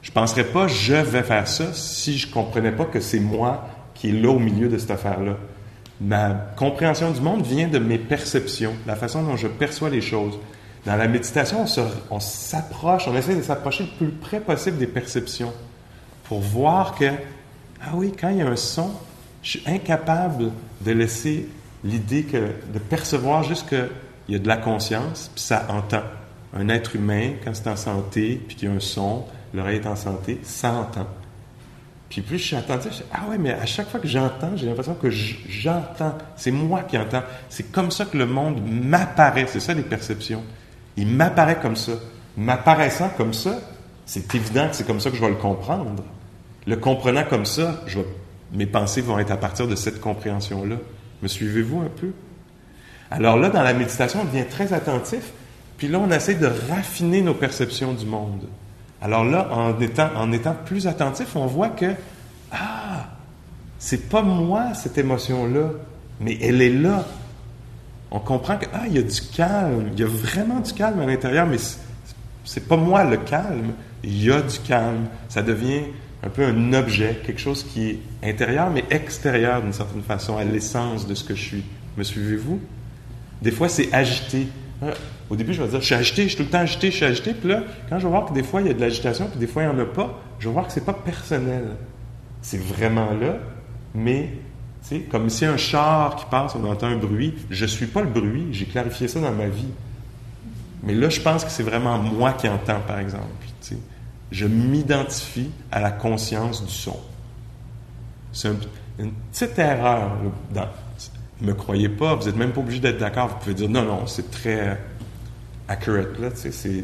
[0.01, 3.19] Je ne penserais pas je vais faire ça si je ne comprenais pas que c'est
[3.19, 5.38] moi qui est là au milieu de cette affaire-là.
[6.02, 10.40] Ma compréhension du monde vient de mes perceptions, la façon dont je perçois les choses.
[10.84, 11.64] Dans la méditation,
[12.10, 15.54] on s'approche, on, essaie de s'approcher le plus près possible des perceptions
[16.24, 17.06] pour voir que,
[17.84, 18.90] ah oui, quand il y a un son,
[19.44, 21.48] je suis incapable de laisser
[21.84, 23.90] l'idée que, de percevoir juste qu'il
[24.30, 26.04] y a de la conscience, puis ça entend.
[26.54, 29.88] Un être humain, quand c'est en santé, puis qu'il y a un son, l'oreille est
[29.88, 31.08] en santé, ça entend.
[32.12, 34.52] Puis plus je suis attentif, je dis, ah oui, mais à chaque fois que j'entends,
[34.58, 36.17] j'ai l'impression que j'entends.
[36.36, 37.24] C'est moi qui entends.
[37.47, 39.45] C'est comme ça que le monde m'apparaît.
[39.47, 40.43] C'est ça les perceptions.
[40.97, 41.93] Il m'apparaît comme ça.
[42.36, 43.60] M'apparaissant comme ça,
[44.06, 46.04] c'est évident que c'est comme ça que je vais le comprendre.
[46.67, 48.00] Le comprenant comme ça, je
[48.54, 50.76] mes pensées vont être à partir de cette compréhension-là.
[51.21, 52.12] Me suivez-vous un peu?
[53.10, 55.32] Alors là, dans la méditation, on devient très attentif,
[55.78, 58.50] Puis là, on essaie de raffiner nos perceptions du monde.
[59.02, 61.94] Alors là, en étant, en étant plus attentif, on voit que,
[62.52, 63.08] ah,
[63.80, 65.72] c'est pas moi cette émotion-là,
[66.20, 67.06] mais elle est là.
[68.12, 71.00] On comprend que, ah, il y a du calme, il y a vraiment du calme
[71.00, 71.58] à l'intérieur, mais
[72.44, 75.08] c'est pas moi le calme, il y a du calme.
[75.30, 75.82] Ça devient
[76.24, 80.44] un peu un objet, quelque chose qui est intérieur, mais extérieur d'une certaine façon, à
[80.44, 81.64] l'essence de ce que je suis.
[81.98, 82.60] Me suivez-vous?
[83.42, 84.48] Des fois, c'est agité.
[84.84, 84.94] Euh,
[85.30, 86.96] au début, je vais dire, je suis agité, je suis tout le temps agité, je
[86.96, 87.34] suis agité.
[87.34, 89.39] Puis là, quand je vais voir que des fois, il y a de l'agitation, puis
[89.39, 91.65] des fois, il n'y en a pas, je vais voir que c'est pas personnel.
[92.41, 93.38] C'est vraiment là,
[93.94, 94.30] mais,
[94.82, 97.36] sais, comme si un char qui passe, on entend un bruit.
[97.50, 99.70] Je suis pas le bruit, j'ai clarifié ça dans ma vie.
[100.84, 103.26] Mais là, je pense que c'est vraiment moi qui entends, par exemple.
[103.62, 103.78] Tu sais.
[104.32, 107.00] Je m'identifie à la conscience du son.
[108.34, 108.50] C'est
[108.98, 110.17] une petite erreur
[110.56, 110.62] ne
[111.41, 113.30] me croyez pas, vous n'êtes même pas obligé d'être d'accord.
[113.30, 114.77] Vous pouvez dire non, non, c'est très
[115.67, 116.84] accurate, là, c'est,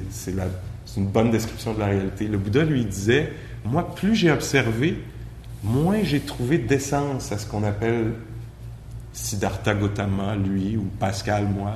[0.95, 2.27] une bonne description de la réalité.
[2.27, 3.33] Le Bouddha lui disait
[3.65, 4.97] Moi, plus j'ai observé,
[5.63, 8.13] moins j'ai trouvé d'essence à ce qu'on appelle
[9.13, 11.75] Siddhartha Gautama, lui, ou Pascal, moi.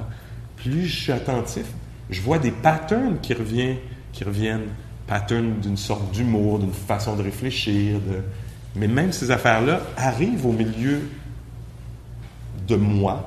[0.56, 1.66] Plus je suis attentif,
[2.10, 3.78] je vois des patterns qui reviennent,
[4.14, 4.68] qui reviennent
[5.08, 8.00] patterns d'une sorte d'humour, d'une façon de réfléchir.
[8.76, 11.02] Mais même ces affaires-là arrivent au milieu
[12.72, 13.24] de moi.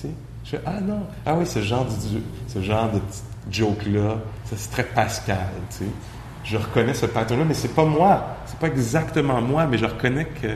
[0.00, 0.08] Tu.
[0.44, 1.90] Je fais, ah non, ah oui, ce genre de,
[2.48, 3.00] ce genre de
[3.50, 5.48] joke-là, c'est très Pascal.
[5.76, 5.84] Tu.
[6.44, 8.36] Je reconnais ce pattern-là, mais c'est pas moi.
[8.46, 10.48] C'est pas exactement moi, mais je reconnais que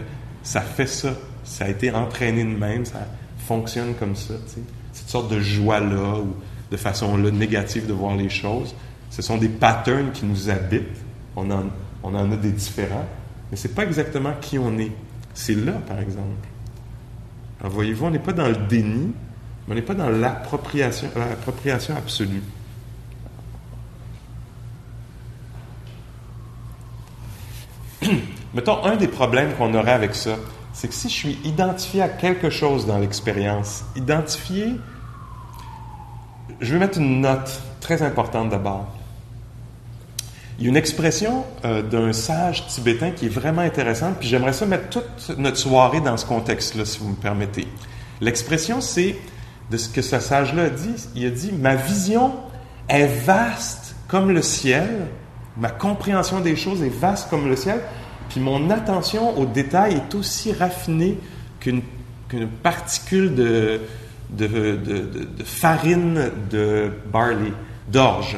[0.43, 1.11] ça fait ça.
[1.45, 3.07] Ça a été entraîné de même, ça
[3.39, 4.35] fonctionne comme ça.
[4.53, 4.61] Tu.
[4.93, 6.35] Cette sorte de joie-là ou
[6.71, 8.75] de façon-là négative de voir les choses,
[9.11, 11.03] ce sont des patterns qui nous habitent.
[11.37, 11.65] On en,
[12.03, 13.07] on en a des différents,
[13.51, 14.93] mais c'est pas exactement qui on est.
[15.35, 16.49] C'est là, par exemple.
[17.61, 19.13] Alors voyez-vous, on n'est pas dans le déni,
[19.67, 21.09] mais on n'est pas dans l'appropriation,
[21.97, 22.43] absolue.
[28.55, 30.37] Mettons, un des problèmes qu'on aurait avec ça,
[30.73, 34.75] c'est que si je suis identifié à quelque chose dans l'expérience, identifié,
[36.61, 38.87] je vais mettre une note très importante d'abord.
[40.59, 44.53] Il y a une expression euh, d'un sage tibétain qui est vraiment intéressante, puis j'aimerais
[44.53, 47.67] ça mettre toute notre soirée dans ce contexte-là, si vous me permettez.
[48.21, 49.17] L'expression, c'est
[49.71, 50.95] de ce que ce sage-là a dit.
[51.17, 52.35] Il a dit Ma vision
[52.89, 55.09] est vaste comme le ciel,
[55.57, 57.81] ma compréhension des choses est vaste comme le ciel,
[58.29, 61.19] puis mon attention aux détails est aussi raffinée
[61.59, 61.83] qu'une
[62.63, 63.81] particule de,
[65.45, 67.53] farine de barley,
[67.89, 68.37] d'orge.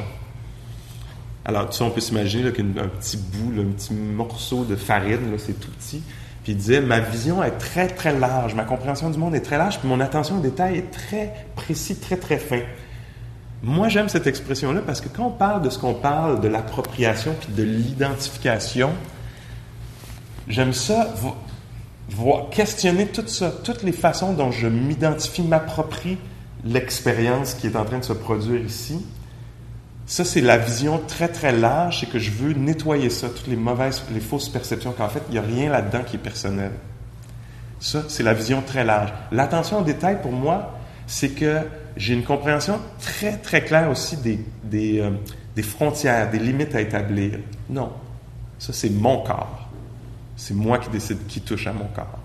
[1.48, 5.60] Alors, tu sais, on peut s'imaginer qu'un petit bout, un petit morceau de farine, c'est
[5.60, 6.02] tout petit.
[6.42, 9.56] Puis il disait, ma vision est très, très large, ma compréhension du monde est très
[9.56, 12.62] large, puis mon attention au détail est très précis, très, très fin.
[13.62, 17.32] Moi, j'aime cette expression-là parce que quand on parle de ce qu'on parle, de l'appropriation
[17.38, 18.90] puis de l'identification,
[20.48, 21.14] j'aime ça,
[22.08, 26.18] voir, questionner tout ça, toutes les façons dont je m'identifie, m'approprie
[26.64, 28.98] l'expérience qui est en train de se produire ici,
[30.06, 33.56] ça, c'est la vision très, très large, c'est que je veux nettoyer ça, toutes les
[33.56, 36.70] mauvaises, les fausses perceptions, qu'en fait, il n'y a rien là-dedans qui est personnel.
[37.80, 39.12] Ça, c'est la vision très large.
[39.32, 41.58] L'attention au détail, pour moi, c'est que
[41.96, 45.10] j'ai une compréhension très, très claire aussi des, des, euh,
[45.56, 47.40] des frontières, des limites à établir.
[47.68, 47.92] Non,
[48.60, 49.68] ça, c'est mon corps.
[50.36, 52.18] C'est moi qui décide qui touche à mon corps.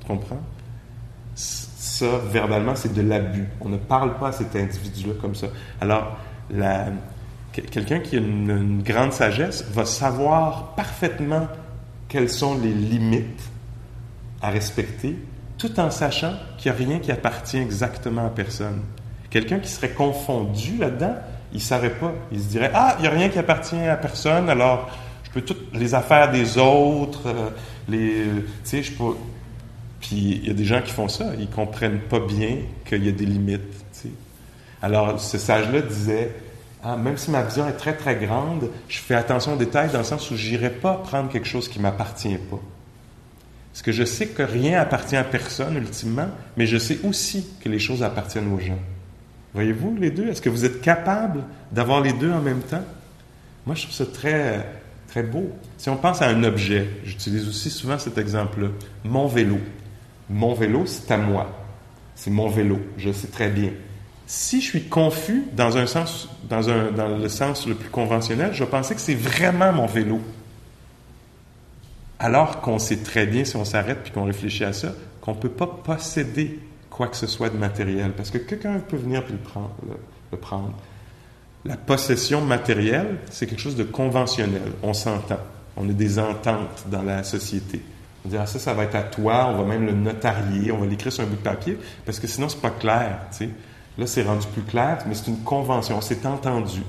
[0.00, 0.40] Tu comprends?
[1.34, 3.48] Ça, verbalement, c'est de l'abus.
[3.60, 5.48] On ne parle pas à cet individu-là comme ça.
[5.80, 6.18] Alors,
[6.50, 6.86] la,
[7.62, 11.48] quelqu'un qui a une, grande sagesse va savoir parfaitement
[12.08, 13.42] quelles sont les limites
[14.42, 15.16] à respecter,
[15.58, 18.82] tout en sachant qu'il n'y a rien qui appartient exactement à personne.
[19.30, 21.16] Quelqu'un qui serait confondu là-dedans,
[21.52, 22.12] il ne saurait pas.
[22.30, 24.90] Il se dirait Ah, il n'y a rien qui appartient à personne, alors
[25.24, 27.50] je peux toutes les affaires des autres, euh,
[27.88, 28.24] les.
[28.24, 29.16] Tu sais, je peux.
[30.00, 33.04] Puis il y a des gens qui font ça, ils ne comprennent pas bien qu'il
[33.04, 33.62] y a des limites.
[34.82, 36.32] Alors, ce sage-là disait
[36.82, 39.98] ah, même si ma vision est très, très grande, je fais attention aux détails dans
[39.98, 42.60] le sens où je n'irai pas prendre quelque chose qui ne m'appartient pas.
[43.72, 47.68] Parce que je sais que rien appartient à personne, ultimement, mais je sais aussi que
[47.68, 48.78] les choses appartiennent aux gens.
[49.52, 50.28] Voyez-vous les deux?
[50.28, 52.84] Est-ce que vous êtes capable d'avoir les deux en même temps?
[53.66, 54.66] Moi, je trouve ça très,
[55.08, 55.50] très beau.
[55.76, 58.68] Si on pense à un objet, j'utilise aussi souvent cet exemple-là.
[59.04, 59.58] Mon vélo.
[60.30, 61.50] Mon vélo, c'est à moi.
[62.14, 62.78] C'est mon vélo.
[62.96, 63.70] Je sais très bien.
[64.26, 68.70] Si je suis confus dans un sens, dans, le sens le plus conventionnel, je vais
[68.70, 70.20] penser que c'est vraiment mon vélo.
[72.18, 75.38] Alors qu'on sait très bien, si on s'arrête puis qu'on réfléchit à ça, qu'on ne
[75.38, 76.58] peut pas posséder
[76.90, 79.74] quoi que ce soit de matériel, parce que quelqu'un peut venir puis le prendre.
[80.32, 80.72] Le, prendre.
[81.64, 84.72] la possession matérielle, c'est quelque chose de conventionnel.
[84.82, 85.38] On s'entend.
[85.76, 87.80] On a des ententes dans la société.
[88.24, 90.78] On dit, ah, ça, ça va être à toi, on va même le notarier, on
[90.78, 93.50] va l'écrire sur un bout de papier, parce que sinon, c'est pas clair, tu sais.
[93.98, 96.80] Là, c'est rendu plus clair, mais c'est une convention, c'est entendu.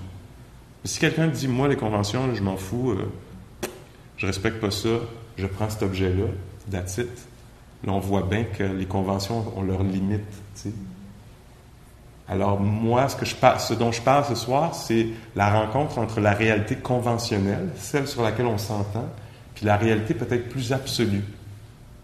[0.83, 3.09] Mais si quelqu'un dit, moi, les conventions, je m'en fous, euh,
[4.17, 4.89] je respecte pas ça,
[5.37, 6.25] je prends cet objet-là,
[6.69, 7.09] that's it.
[7.85, 10.21] Là, on voit bien que les conventions ont leurs limites.
[12.27, 16.75] Alors moi, ce, ce dont je parle ce soir, c'est la rencontre entre la réalité
[16.75, 19.07] conventionnelle, celle sur laquelle on s'entend,
[19.55, 21.23] puis la réalité peut-être plus absolue,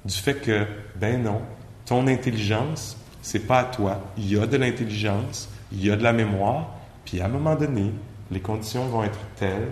[0.05, 1.41] du fait que, ben non,
[1.85, 3.99] ton intelligence, c'est pas à toi.
[4.17, 6.69] Il y a de l'intelligence, il y a de la mémoire,
[7.05, 7.91] puis à un moment donné,
[8.29, 9.69] les conditions vont être telles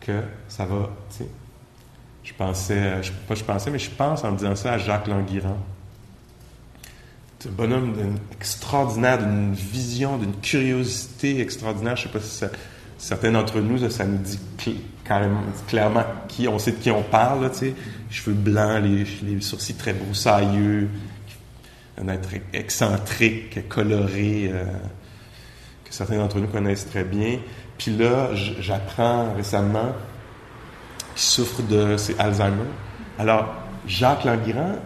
[0.00, 0.88] que ça va.
[2.22, 5.58] Je pensais, je, pas je pensais, mais je pense en disant ça à Jacques Languirand.
[7.40, 7.94] C'est un bonhomme
[8.32, 11.96] extraordinaire, d'une vision, d'une curiosité extraordinaire.
[11.96, 12.44] Je ne sais pas si
[12.98, 14.38] certains d'entre nous, ça, nous dit
[15.04, 17.74] clairement qui, on sait de qui on parle, sais.
[18.10, 20.88] Cheveux blancs, les, sourcils très broussailleux,
[21.98, 24.64] un être excentrique, coloré, euh,
[25.84, 27.38] que certains d'entre nous connaissent très bien.
[27.78, 29.92] Puis là, j'apprends récemment
[31.14, 32.70] qu'il souffre de Alzheimer.
[33.18, 33.54] Alors,
[33.86, 34.76] Jacques Languirand,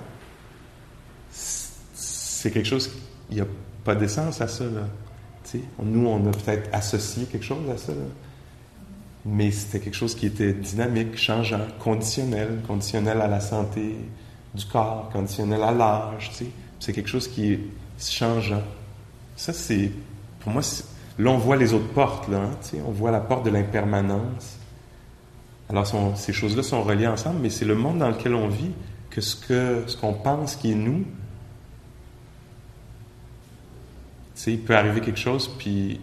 [1.31, 2.91] c'est quelque chose,
[3.31, 3.47] il n'y a
[3.85, 4.65] pas d'essence à ça.
[4.65, 5.61] Là.
[5.83, 7.93] nous, on a peut-être associé quelque chose à ça.
[9.25, 13.97] Mais c'était quelque chose qui était dynamique, changeant, conditionnel, conditionnel à la santé
[14.55, 16.31] du corps, conditionnel à l'âge.
[16.81, 17.61] C'est quelque chose qui est
[17.99, 18.63] changeant.
[19.37, 19.91] Ça, c'est.
[20.41, 20.63] Pour moi,
[21.19, 22.29] là, on voit les autres portes.
[22.29, 24.59] Là, hein, on voit la porte de l'impermanence.
[25.69, 25.87] Alors,
[26.17, 28.71] ces choses-là sont reliées ensemble, mais c'est le monde dans lequel on vit
[29.11, 31.05] que ce qu'on ce qu'on pense qui est nous,
[34.47, 36.01] il peut arriver quelque chose, puis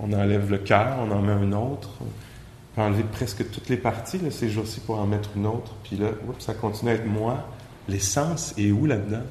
[0.00, 1.90] on enlève le cœur, on en met un autre.
[2.00, 5.74] On peut enlever presque toutes les parties là, ces jours-ci pour en mettre une autre.
[5.82, 7.44] Puis là, ça continue à être moi.
[7.88, 9.22] L'essence est où là-dedans?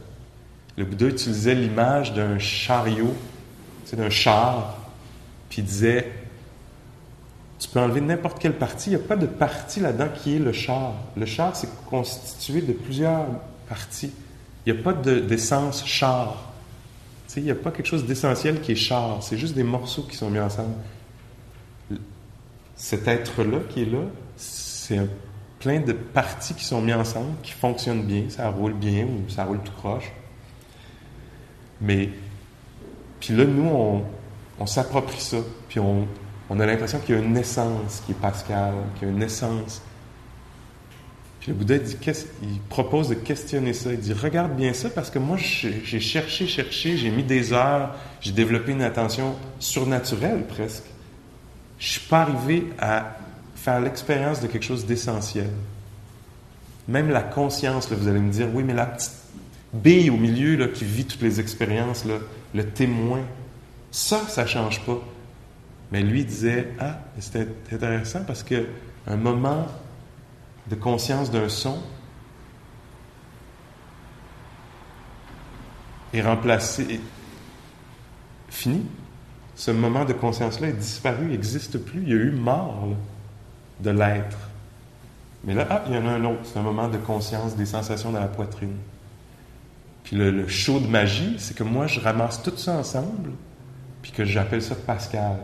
[0.78, 3.13] Le Bouddha utilisait l'image d'un chariot,
[3.93, 4.78] d'un char,
[5.50, 6.12] puis il disait
[7.60, 8.91] tu peux enlever n'importe quelle partie.
[8.91, 10.93] Il n'y a pas de partie là-dedans qui est le char.
[11.15, 13.26] Le char, c'est constitué de plusieurs
[13.67, 14.12] parties.
[14.65, 16.48] Il n'y a pas d'essence char
[17.36, 20.15] il n'y a pas quelque chose d'essentiel qui est char, c'est juste des morceaux qui
[20.15, 20.74] sont mis ensemble.
[22.76, 24.04] Cet être-là qui est là,
[24.38, 25.00] c'est
[25.60, 29.46] plein de parties qui sont mises ensemble, qui fonctionnent bien, ça roule bien ou ça
[29.46, 30.12] roule tout croche.
[31.82, 32.10] Mais,
[33.20, 34.04] puis là, nous,
[34.60, 35.38] on, s'approprie ça,
[35.70, 36.08] puis on,
[36.60, 39.82] a l'impression qu'il y a une essence qui est Pascal, qu'il y a une essence
[41.48, 41.98] le Bouddha dit,
[42.43, 43.91] il propose de questionner ça.
[43.93, 47.96] Il dit, regarde bien ça parce que moi, j'ai cherché, cherché, j'ai mis des heures,
[48.20, 50.84] j'ai développé une attention surnaturelle presque.
[51.80, 53.17] Je suis pas arrivé à
[53.58, 55.50] faire l'expérience de quelque chose d'essentiel.
[56.88, 59.12] Même la conscience, vous allez me dire, oui, mais la petite
[59.74, 62.20] bille au milieu là, qui vit toutes les expériences, là,
[62.54, 63.22] le témoin,
[63.91, 65.00] ça, ça change pas.
[65.91, 68.67] Mais lui disait, ah, c'était intéressant parce que
[69.06, 69.67] un moment
[70.70, 71.78] de conscience d'un son
[76.13, 77.00] est remplacé,
[78.50, 78.86] fini.
[79.56, 82.04] Ce moment de conscience-là est disparu, n'existe plus.
[82.04, 82.89] Il y a eu mort
[83.81, 84.37] de l'être.
[85.43, 86.41] Mais là, ah, il y en a un autre.
[86.43, 88.75] C'est un moment de conscience des sensations dans la poitrine.
[90.03, 93.31] Puis le, le show de magie, c'est que moi, je ramasse tout ça ensemble,
[94.01, 95.37] puis que j'appelle ça Pascal.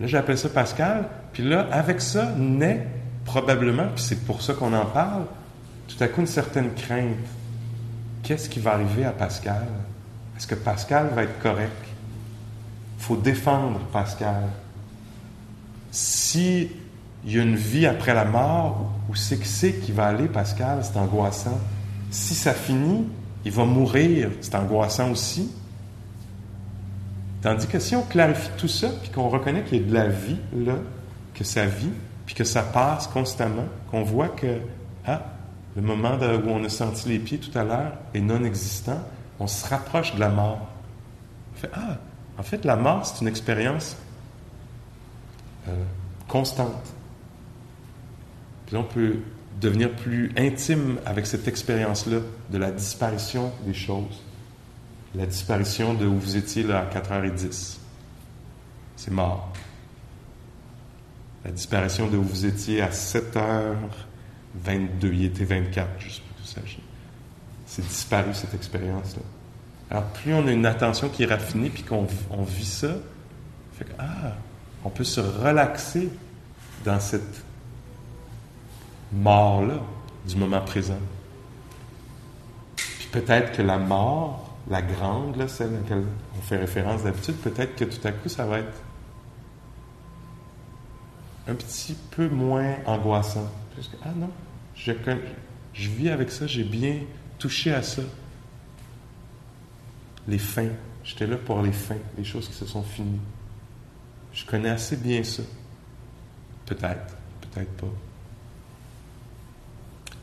[0.00, 2.86] Là, j'appelle ça Pascal, puis là, avec ça, naît
[3.24, 5.24] probablement, puis c'est pour ça qu'on en parle,
[5.86, 7.16] tout à coup une certaine crainte.
[8.22, 9.66] Qu'est-ce qui va arriver à Pascal?
[10.36, 11.84] Est-ce que Pascal va être correct?
[12.98, 14.44] Faut défendre Pascal.
[15.90, 16.70] Si
[17.24, 20.28] il y a une vie après la mort, où c'est que c'est qui va aller,
[20.28, 20.80] Pascal?
[20.82, 21.58] C'est angoissant.
[22.10, 23.06] Si ça finit,
[23.44, 24.30] il va mourir.
[24.40, 25.50] C'est angoissant aussi.
[27.42, 30.08] Tandis que si on clarifie tout ça, puis qu'on reconnaît qu'il y a de la
[30.08, 30.74] vie là,
[31.34, 31.92] que sa vie,
[32.26, 34.60] puis que ça passe constamment, qu'on voit que,
[35.06, 35.22] ah,
[35.76, 39.00] le moment où on a senti les pieds tout à l'heure est non existant,
[39.38, 40.66] on se rapproche de la mort.
[41.54, 41.96] On fait, ah,
[42.38, 43.96] en fait, la mort, c'est une expérience
[45.68, 45.72] euh,
[46.26, 46.92] constante.
[48.68, 49.16] Puis on peut
[49.60, 54.22] devenir plus intime avec cette expérience-là de la disparition des choses.
[55.14, 57.78] La disparition de où vous étiez là à 4h10.
[58.94, 59.52] C'est mort
[61.44, 63.78] la disparition de où vous étiez à 7h22,
[65.02, 66.82] il était 24, juste pour que vous.
[67.66, 69.22] C'est disparu cette expérience-là.
[69.90, 72.06] Alors, plus on a une attention qui est raffinée, puis qu'on
[72.42, 72.96] vit ça,
[73.78, 74.34] Fait que, ah,
[74.84, 76.10] on peut se relaxer
[76.84, 77.42] dans cette
[79.12, 79.80] mort-là
[80.26, 80.98] du moment présent.
[82.76, 86.04] Puis peut-être que la mort, la grande, là, celle à laquelle
[86.36, 88.82] on fait référence d'habitude, peut-être que tout à coup, ça va être
[91.46, 93.50] un petit peu moins angoissant.
[93.74, 94.30] Parce que, ah non,
[94.74, 94.92] je,
[95.72, 97.00] je vis avec ça, j'ai bien
[97.38, 98.02] touché à ça.
[100.26, 100.72] Les fins.
[101.02, 103.20] J'étais là pour les fins, les choses qui se sont finies.
[104.34, 105.42] Je connais assez bien ça.
[106.66, 107.86] Peut-être, peut-être pas.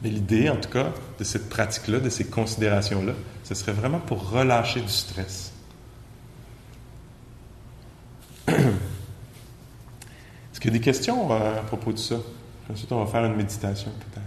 [0.02, 4.30] Mais l'idée, en tout cas, de cette pratique-là, de ces considérations-là, ce serait vraiment pour
[4.30, 5.54] relâcher du stress.
[8.48, 8.60] Est-ce
[10.60, 12.18] qu'il y a des questions euh, à propos de ça?
[12.72, 14.22] Ensuite, on va faire une méditation, peut-être.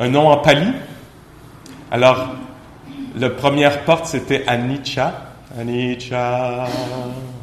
[0.00, 0.72] Un nom en pali?
[1.90, 2.36] Alors,
[3.16, 5.27] la première porte, c'était Anicca.
[5.58, 6.68] Anicca,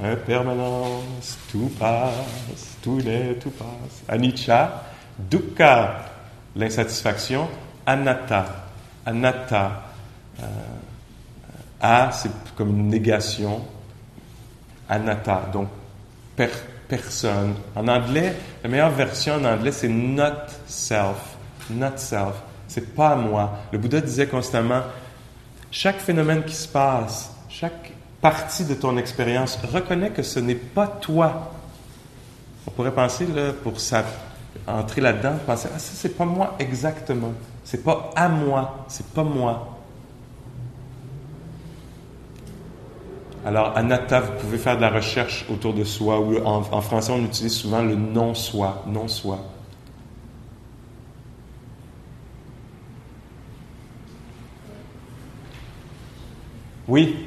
[0.02, 4.04] impermanence, tout passe, tout est, tout passe.
[4.08, 4.84] Anicca,
[5.20, 6.06] dukkha,
[6.56, 7.50] l'insatisfaction.
[7.86, 8.46] Anatta,
[9.06, 9.84] anatta.
[10.42, 10.46] Euh,
[11.82, 13.62] a, c'est comme une négation.
[14.88, 15.68] Anatta, donc
[16.88, 17.56] personne.
[17.76, 21.36] En anglais, la meilleure version en anglais, c'est not self.
[21.70, 22.36] Not self.
[22.70, 23.60] C'est pas moi.
[23.74, 24.84] Le Bouddha disait constamment,
[25.70, 27.92] chaque phénomène qui se passe, chaque
[28.26, 31.52] partie de ton expérience, reconnais que ce n'est pas toi.
[32.66, 34.04] On pourrait penser, là, pour ça,
[34.66, 37.34] entrer là-dedans, penser, ah, ça, c'est pas moi exactement.
[37.64, 38.84] C'est pas à moi.
[38.88, 39.78] C'est pas moi.
[43.46, 47.12] Alors, anatta, vous pouvez faire de la recherche autour de soi, ou en, en français,
[47.12, 49.38] on utilise souvent le non-soi, non-soi.
[56.88, 57.25] Oui?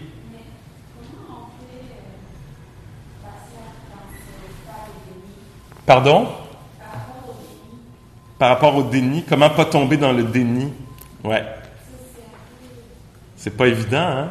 [5.88, 6.28] Pardon?
[8.38, 10.70] Par rapport au déni, comment pas tomber dans le déni?
[11.24, 11.42] Ouais.
[13.38, 14.30] C'est pas évident, hein?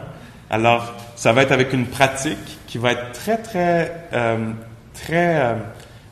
[0.51, 4.51] Alors, ça va être avec une pratique qui va être très, très, euh,
[4.93, 5.55] très, euh,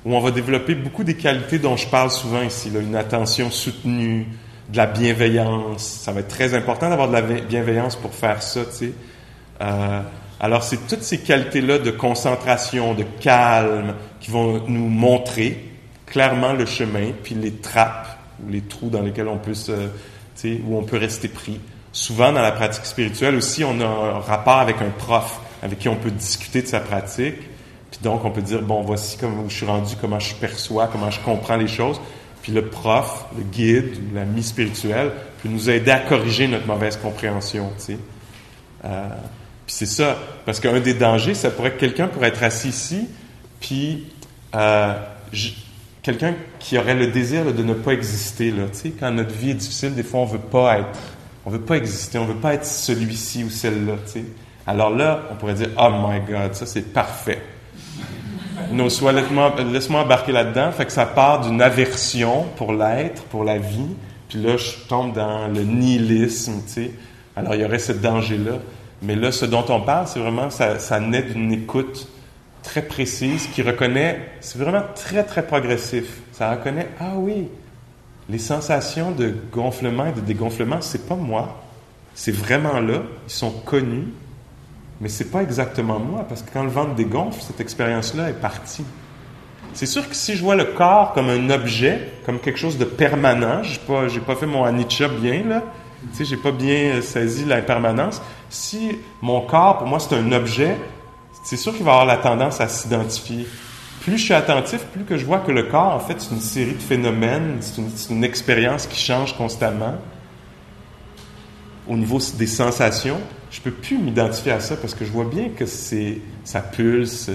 [0.03, 4.27] où on va développer beaucoup des qualités dont je parle souvent ici, une attention soutenue,
[4.69, 5.83] de la bienveillance.
[5.83, 8.93] Ça va être très important d'avoir de la bienveillance pour faire ça, tu sais.
[9.61, 10.01] Euh,
[10.39, 15.63] alors, c'est toutes ces qualités-là de concentration, de calme, qui vont nous montrer
[16.05, 19.71] clairement le chemin, puis les trappes ou les trous dans lesquels on peut se,
[20.65, 21.59] où on peut rester pris.
[21.91, 25.89] Souvent, dans la pratique spirituelle aussi, on a un rapport avec un prof avec qui
[25.89, 27.37] on peut discuter de sa pratique.
[27.89, 31.09] Puis donc, on peut dire, bon, voici comment je suis rendu, comment je perçois, comment
[31.09, 31.99] je comprends les choses.
[32.43, 35.11] Puis le prof, le guide, l'ami spirituel
[35.41, 37.71] peut nous aider à corriger notre mauvaise compréhension.
[37.77, 37.97] Tu sais.
[38.83, 39.07] Euh,
[39.65, 43.07] puis c'est ça, parce qu'un des dangers, ça pourrait que quelqu'un pourrait être assis ici,
[43.59, 44.05] puis
[44.53, 44.93] euh,
[46.03, 48.53] quelqu'un qui aurait le désir de ne pas exister.
[48.99, 50.99] Quand notre vie est difficile, des fois, on veut pas être,
[51.45, 53.95] on veut pas exister, on veut pas être celui-ci ou celle-là.
[54.67, 57.41] Alors là, on pourrait dire, oh my God, ça c'est parfait.
[58.71, 60.71] Non, soit laisse-moi embarquer là-dedans.
[60.71, 63.95] Fait que ça part d'une aversion pour l'être, pour la vie.
[64.29, 66.89] Puis là, je tombe dans le nihilisme, tu.
[67.35, 68.59] Alors, il y aurait ce danger-là.
[69.05, 72.07] Mais là, ce dont on parle, c'est vraiment, ça, naît d'une écoute
[72.63, 76.21] très précise qui reconnaît, c'est vraiment très, très progressif.
[76.31, 77.47] Ça reconnaît, ah oui,
[78.29, 81.61] les sensations de gonflement et de dégonflement, c'est pas moi.
[82.15, 83.03] C'est vraiment là.
[83.27, 84.07] Ils sont connus.
[85.01, 88.85] Mais c'est pas exactement moi, parce que quand le ventre dégonfle, cette expérience-là est partie.
[89.73, 92.85] C'est sûr que si je vois le corps comme un objet, comme quelque chose de
[92.85, 95.63] permanent, j'ai pas, j'ai pas fait mon anicca bien, là,
[96.11, 98.21] tu sais, j'ai pas bien saisi l'impermanence,
[98.55, 100.77] si mon corps, pour moi, c'est un objet,
[101.43, 103.47] c'est sûr qu'il va avoir la tendance à s'identifier.
[104.01, 106.41] Plus je suis attentif, plus que je vois que le corps, en fait, c'est une
[106.41, 109.95] série de phénomènes, c'est une, expérience qui change constamment.
[111.87, 113.19] Au niveau des sensations,
[113.51, 117.29] je peux plus m'identifier à ça parce que je vois bien que c'est, ça pulse,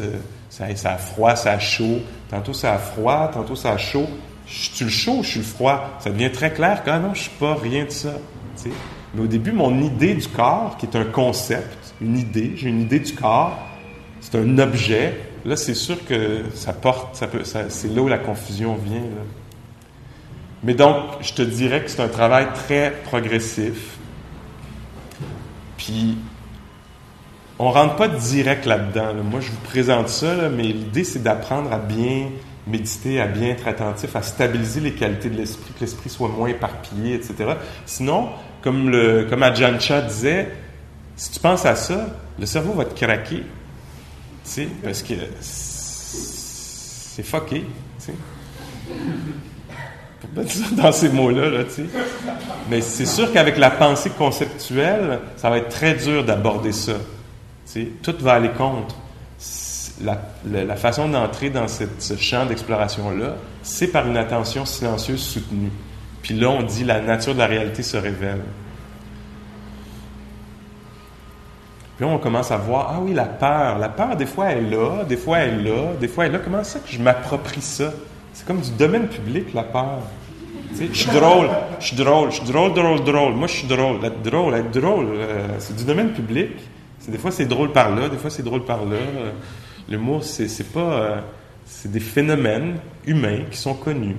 [0.49, 2.01] ça, ça a froid, ça a chaud.
[2.31, 4.09] Tantôt ça a froid, tantôt ça a chaud.
[4.47, 5.99] Je suis le chaud, je suis le froid?
[6.01, 8.15] Ça devient très clair que ah non, je suis pas rien de ça.
[9.15, 12.83] Mais au début, mon idée du corps, qui est un concept, une idée, j'ai une
[12.83, 13.59] idée du corps,
[14.21, 15.19] c'est un objet.
[15.45, 19.03] Là, c'est sûr que ça porte, ça peut, c'est là où la confusion vient.
[20.63, 23.97] Mais donc, je te dirais que c'est un travail très progressif.
[25.79, 26.19] Puis,
[27.59, 29.15] on rentre pas direct là-dedans.
[29.25, 32.29] Moi, je vous présente ça, mais l'idée, c'est d'apprendre à bien
[32.67, 36.49] méditer, à bien être attentif, à stabiliser les qualités de l'esprit, que l'esprit soit moins
[36.49, 37.55] éparpillé, etc.
[37.87, 38.29] Sinon,
[38.63, 40.49] comme, le, comme Ajahn disait,
[41.17, 42.07] si tu penses à ça,
[42.39, 43.43] le cerveau va te craquer.
[43.43, 43.45] Tu
[44.43, 47.61] sais, parce que c'est fucké.
[47.61, 47.67] Tu
[47.99, 48.15] sais.
[50.21, 51.87] Faut pas dire dans ces mots-là, là, tu sais.
[52.69, 56.95] Mais c'est sûr qu'avec la pensée conceptuelle, ça va être très dur d'aborder ça.
[56.95, 57.01] Tu
[57.65, 57.89] sais.
[58.03, 58.95] Tout va aller contre
[60.03, 65.71] la, façon d'entrer dans ce champ d'exploration-là, c'est par une attention silencieuse soutenue.
[66.23, 68.43] Puis là, on dit la nature de la réalité se révèle.
[71.97, 73.79] Puis là, on commence à voir, ah oui, la peur.
[73.79, 76.31] La peur, des fois, elle est là, des fois, elle est là, des fois, elle
[76.35, 76.41] est là.
[76.43, 77.93] Comment ça que je m'approprie ça?
[78.33, 79.99] C'est comme du domaine public, la peur.
[80.71, 81.49] Tu sais, je suis drôle,
[81.81, 83.35] je suis drôle, je suis drôle, drôle, drôle.
[83.35, 84.05] Moi, je suis drôle.
[84.05, 86.51] Être drôle, être drôle, euh, c'est du domaine public.
[87.09, 88.97] Des fois, c'est drôle par là, des fois, c'est drôle par là.
[89.89, 90.81] L'humour, c'est, c'est pas.
[90.81, 91.21] Euh,
[91.65, 94.17] c'est des phénomènes humains qui sont connus.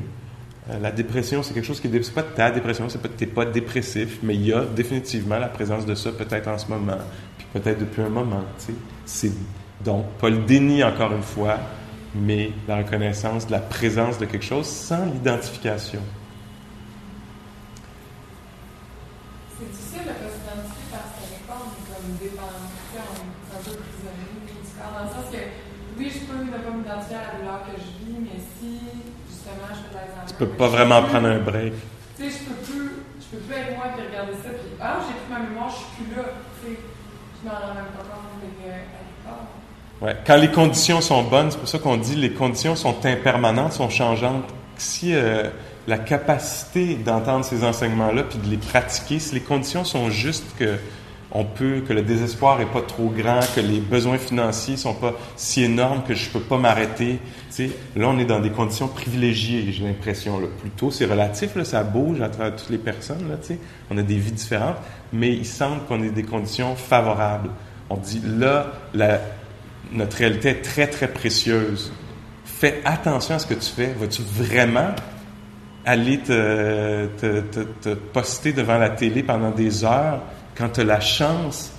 [0.72, 2.04] Euh, la dépression, c'est quelque chose qui est.
[2.04, 5.48] C'est pas ta dépression, c'est pas t'es pas dépressif, mais il y a définitivement la
[5.48, 6.98] présence de ça, peut-être en ce moment,
[7.38, 8.44] puis peut-être depuis un moment.
[9.06, 9.32] C'est
[9.84, 11.58] donc pas le déni encore une fois,
[12.16, 16.02] mais la reconnaissance de la présence de quelque chose sans l'identification.
[30.46, 31.74] Peux pas vraiment prendre un break.
[32.18, 34.98] Tu sais, je peux plus, je peux plus être moi et regarder ça, puis ah,
[35.08, 36.24] j'ai plus ma mémoire, je suis plus là.
[36.62, 36.80] Tu sais,
[37.38, 38.22] je m'en rends même pas compte.
[40.02, 40.16] Ouais.
[40.26, 43.90] Quand les conditions sont bonnes, c'est pour ça qu'on dit les conditions sont impermanentes, sont
[43.90, 44.46] changeantes.
[44.78, 45.50] Si euh,
[45.88, 50.78] la capacité d'entendre ces enseignements-là puis de les pratiquer, si les conditions sont justes que
[51.34, 55.14] on peut, que le désespoir est pas trop grand, que les besoins financiers sont pas
[55.38, 57.20] si énormes que je peux pas m'arrêter.
[57.96, 60.42] Là, on est dans des conditions privilégiées, j'ai l'impression.
[60.60, 63.30] Plutôt, c'est relatif, là, ça bouge à travers toutes les personnes.
[63.30, 63.36] Là.
[63.90, 64.78] On a des vies différentes,
[65.12, 67.50] mais il semble qu'on ait des conditions favorables.
[67.90, 68.72] On dit, là,
[69.92, 71.92] notre réalité est très, très précieuse.
[72.46, 73.94] Fais attention à ce que tu fais.
[74.00, 74.94] Vas-tu vraiment
[75.86, 80.22] aller te, te, te, te poster devant la télé pendant des heures
[80.56, 81.72] quand tu as la chance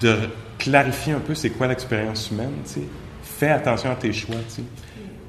[0.00, 0.16] de
[0.58, 2.80] clarifier un peu c'est quoi l'expérience humaine, tu
[3.22, 4.36] fais attention à tes choix.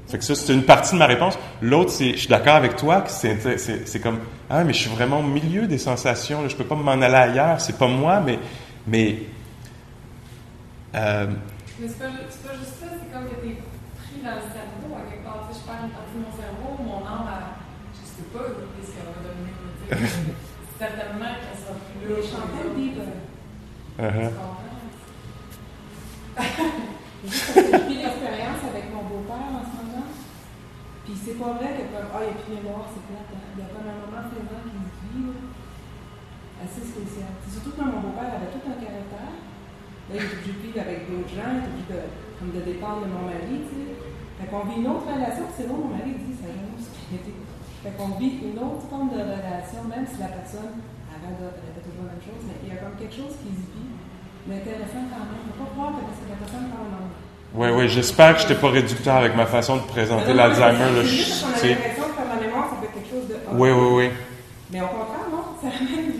[0.08, 1.38] Fait que ça, c'est une partie de ma réponse.
[1.60, 4.90] L'autre, c'est, je suis d'accord avec toi que c'est, c'est, comme, ah, mais je suis
[4.90, 8.20] vraiment au milieu des sensations, là, je peux pas m'en aller ailleurs, c'est pas moi,
[8.20, 8.38] mais,
[8.86, 9.18] mais,
[10.94, 11.26] euh,
[11.80, 13.56] mais c'est pas, c'est pas juste ça, c'est comme que t'es
[13.98, 16.34] pris dans le cerveau, à quelque part, tu sais, je perds une partie de mon
[16.38, 17.58] cerveau, mon âme, a,
[17.92, 18.46] je sais pas,
[18.78, 19.54] qu'est-ce qu'elle va devenir,
[20.78, 21.34] certainement,
[22.08, 23.10] le chanteur Bieber.
[23.98, 24.30] Uh-huh.
[27.24, 29.75] Juste parce que je vis l'expérience avec mon beau-père en ce moment.
[31.06, 33.30] Puis c'est pas vrai que comme, ah, il n'y a plus de mémoire, c'est plate.
[33.30, 33.46] Hein.
[33.54, 35.30] Il y a comme un moment présent qui se vit,
[36.58, 37.30] assez spécial.
[37.46, 39.30] C'est surtout que mon beau-père avait tout un caractère.
[39.30, 42.00] Là, il est obligé de vivre avec d'autres gens, il est obligé de,
[42.42, 43.94] comme de dépendre de mon mari, tu sais.
[44.42, 48.18] Fait qu'on vit une autre relation, c'est bon, mon mari dit, ça jamais Fait qu'on
[48.18, 50.82] vit une autre forme de relation, même si la personne
[51.26, 53.90] elle toujours la même chose, mais il y a comme quelque chose qui se vit,
[54.46, 55.42] mais intéressant quand même.
[55.42, 57.06] On ne peut pas croire que la personne parle en
[57.56, 60.78] oui, oui, j'espère que je n'étais pas réducteur avec ma façon de présenter l'Alzheimer.
[60.78, 63.34] Là, juste qu'on a l'impression que ma mémoire, ça fait quelque chose de.
[63.52, 64.10] Oui, oui, oui.
[64.70, 66.12] Mais au contraire, non, ça même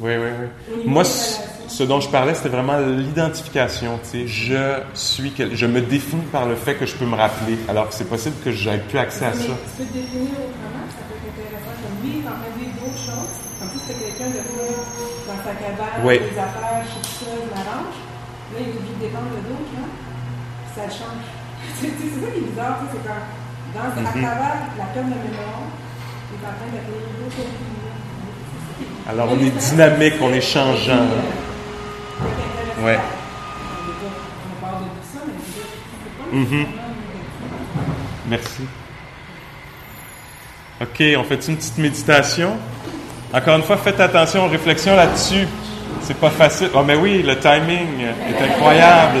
[0.00, 0.82] Oui, oui, oui.
[0.84, 3.98] Moi, ce dont je parlais, c'était vraiment l'identification.
[4.04, 7.58] Tu sais, je suis, je me définis par le fait que je peux me rappeler,
[7.68, 9.38] alors que c'est possible que j'aie plus accès à ça.
[9.38, 11.74] Tu peux te définir autrement, ça peut être intéressant.
[11.82, 13.34] Comme lui, il est en train de vivre d'autres choses.
[13.58, 14.42] Comme si c'était quelqu'un de
[15.24, 16.18] dans sa cabane, oui.
[16.20, 17.96] des affaires, je suis je m'arrange.
[18.52, 19.88] Là, il est obligé de dépendre de d'autres, hein?
[20.74, 21.24] Ça change.
[21.80, 23.22] c'est ça qui est bizarre, c'est quand,
[23.74, 24.06] dans, mm -hmm.
[24.06, 24.24] à mhm.
[24.24, 25.62] travers la perte de mémoire,
[26.30, 27.48] il est en train d'accueillir d'autres
[29.08, 31.06] Alors, on est dynamique, on est changeant.
[32.84, 32.98] Ouais.
[34.50, 35.38] On parle de tout ça, mais
[36.30, 36.66] c'est mm -hmm.
[38.26, 38.62] Merci.
[40.80, 42.50] OK, on fait une petite méditation?
[43.32, 45.46] Encore une fois, faites attention aux réflexions là-dessus.
[46.02, 46.70] C'est pas facile.
[46.74, 47.88] Oh, mais oui, le timing
[48.30, 49.20] est incroyable.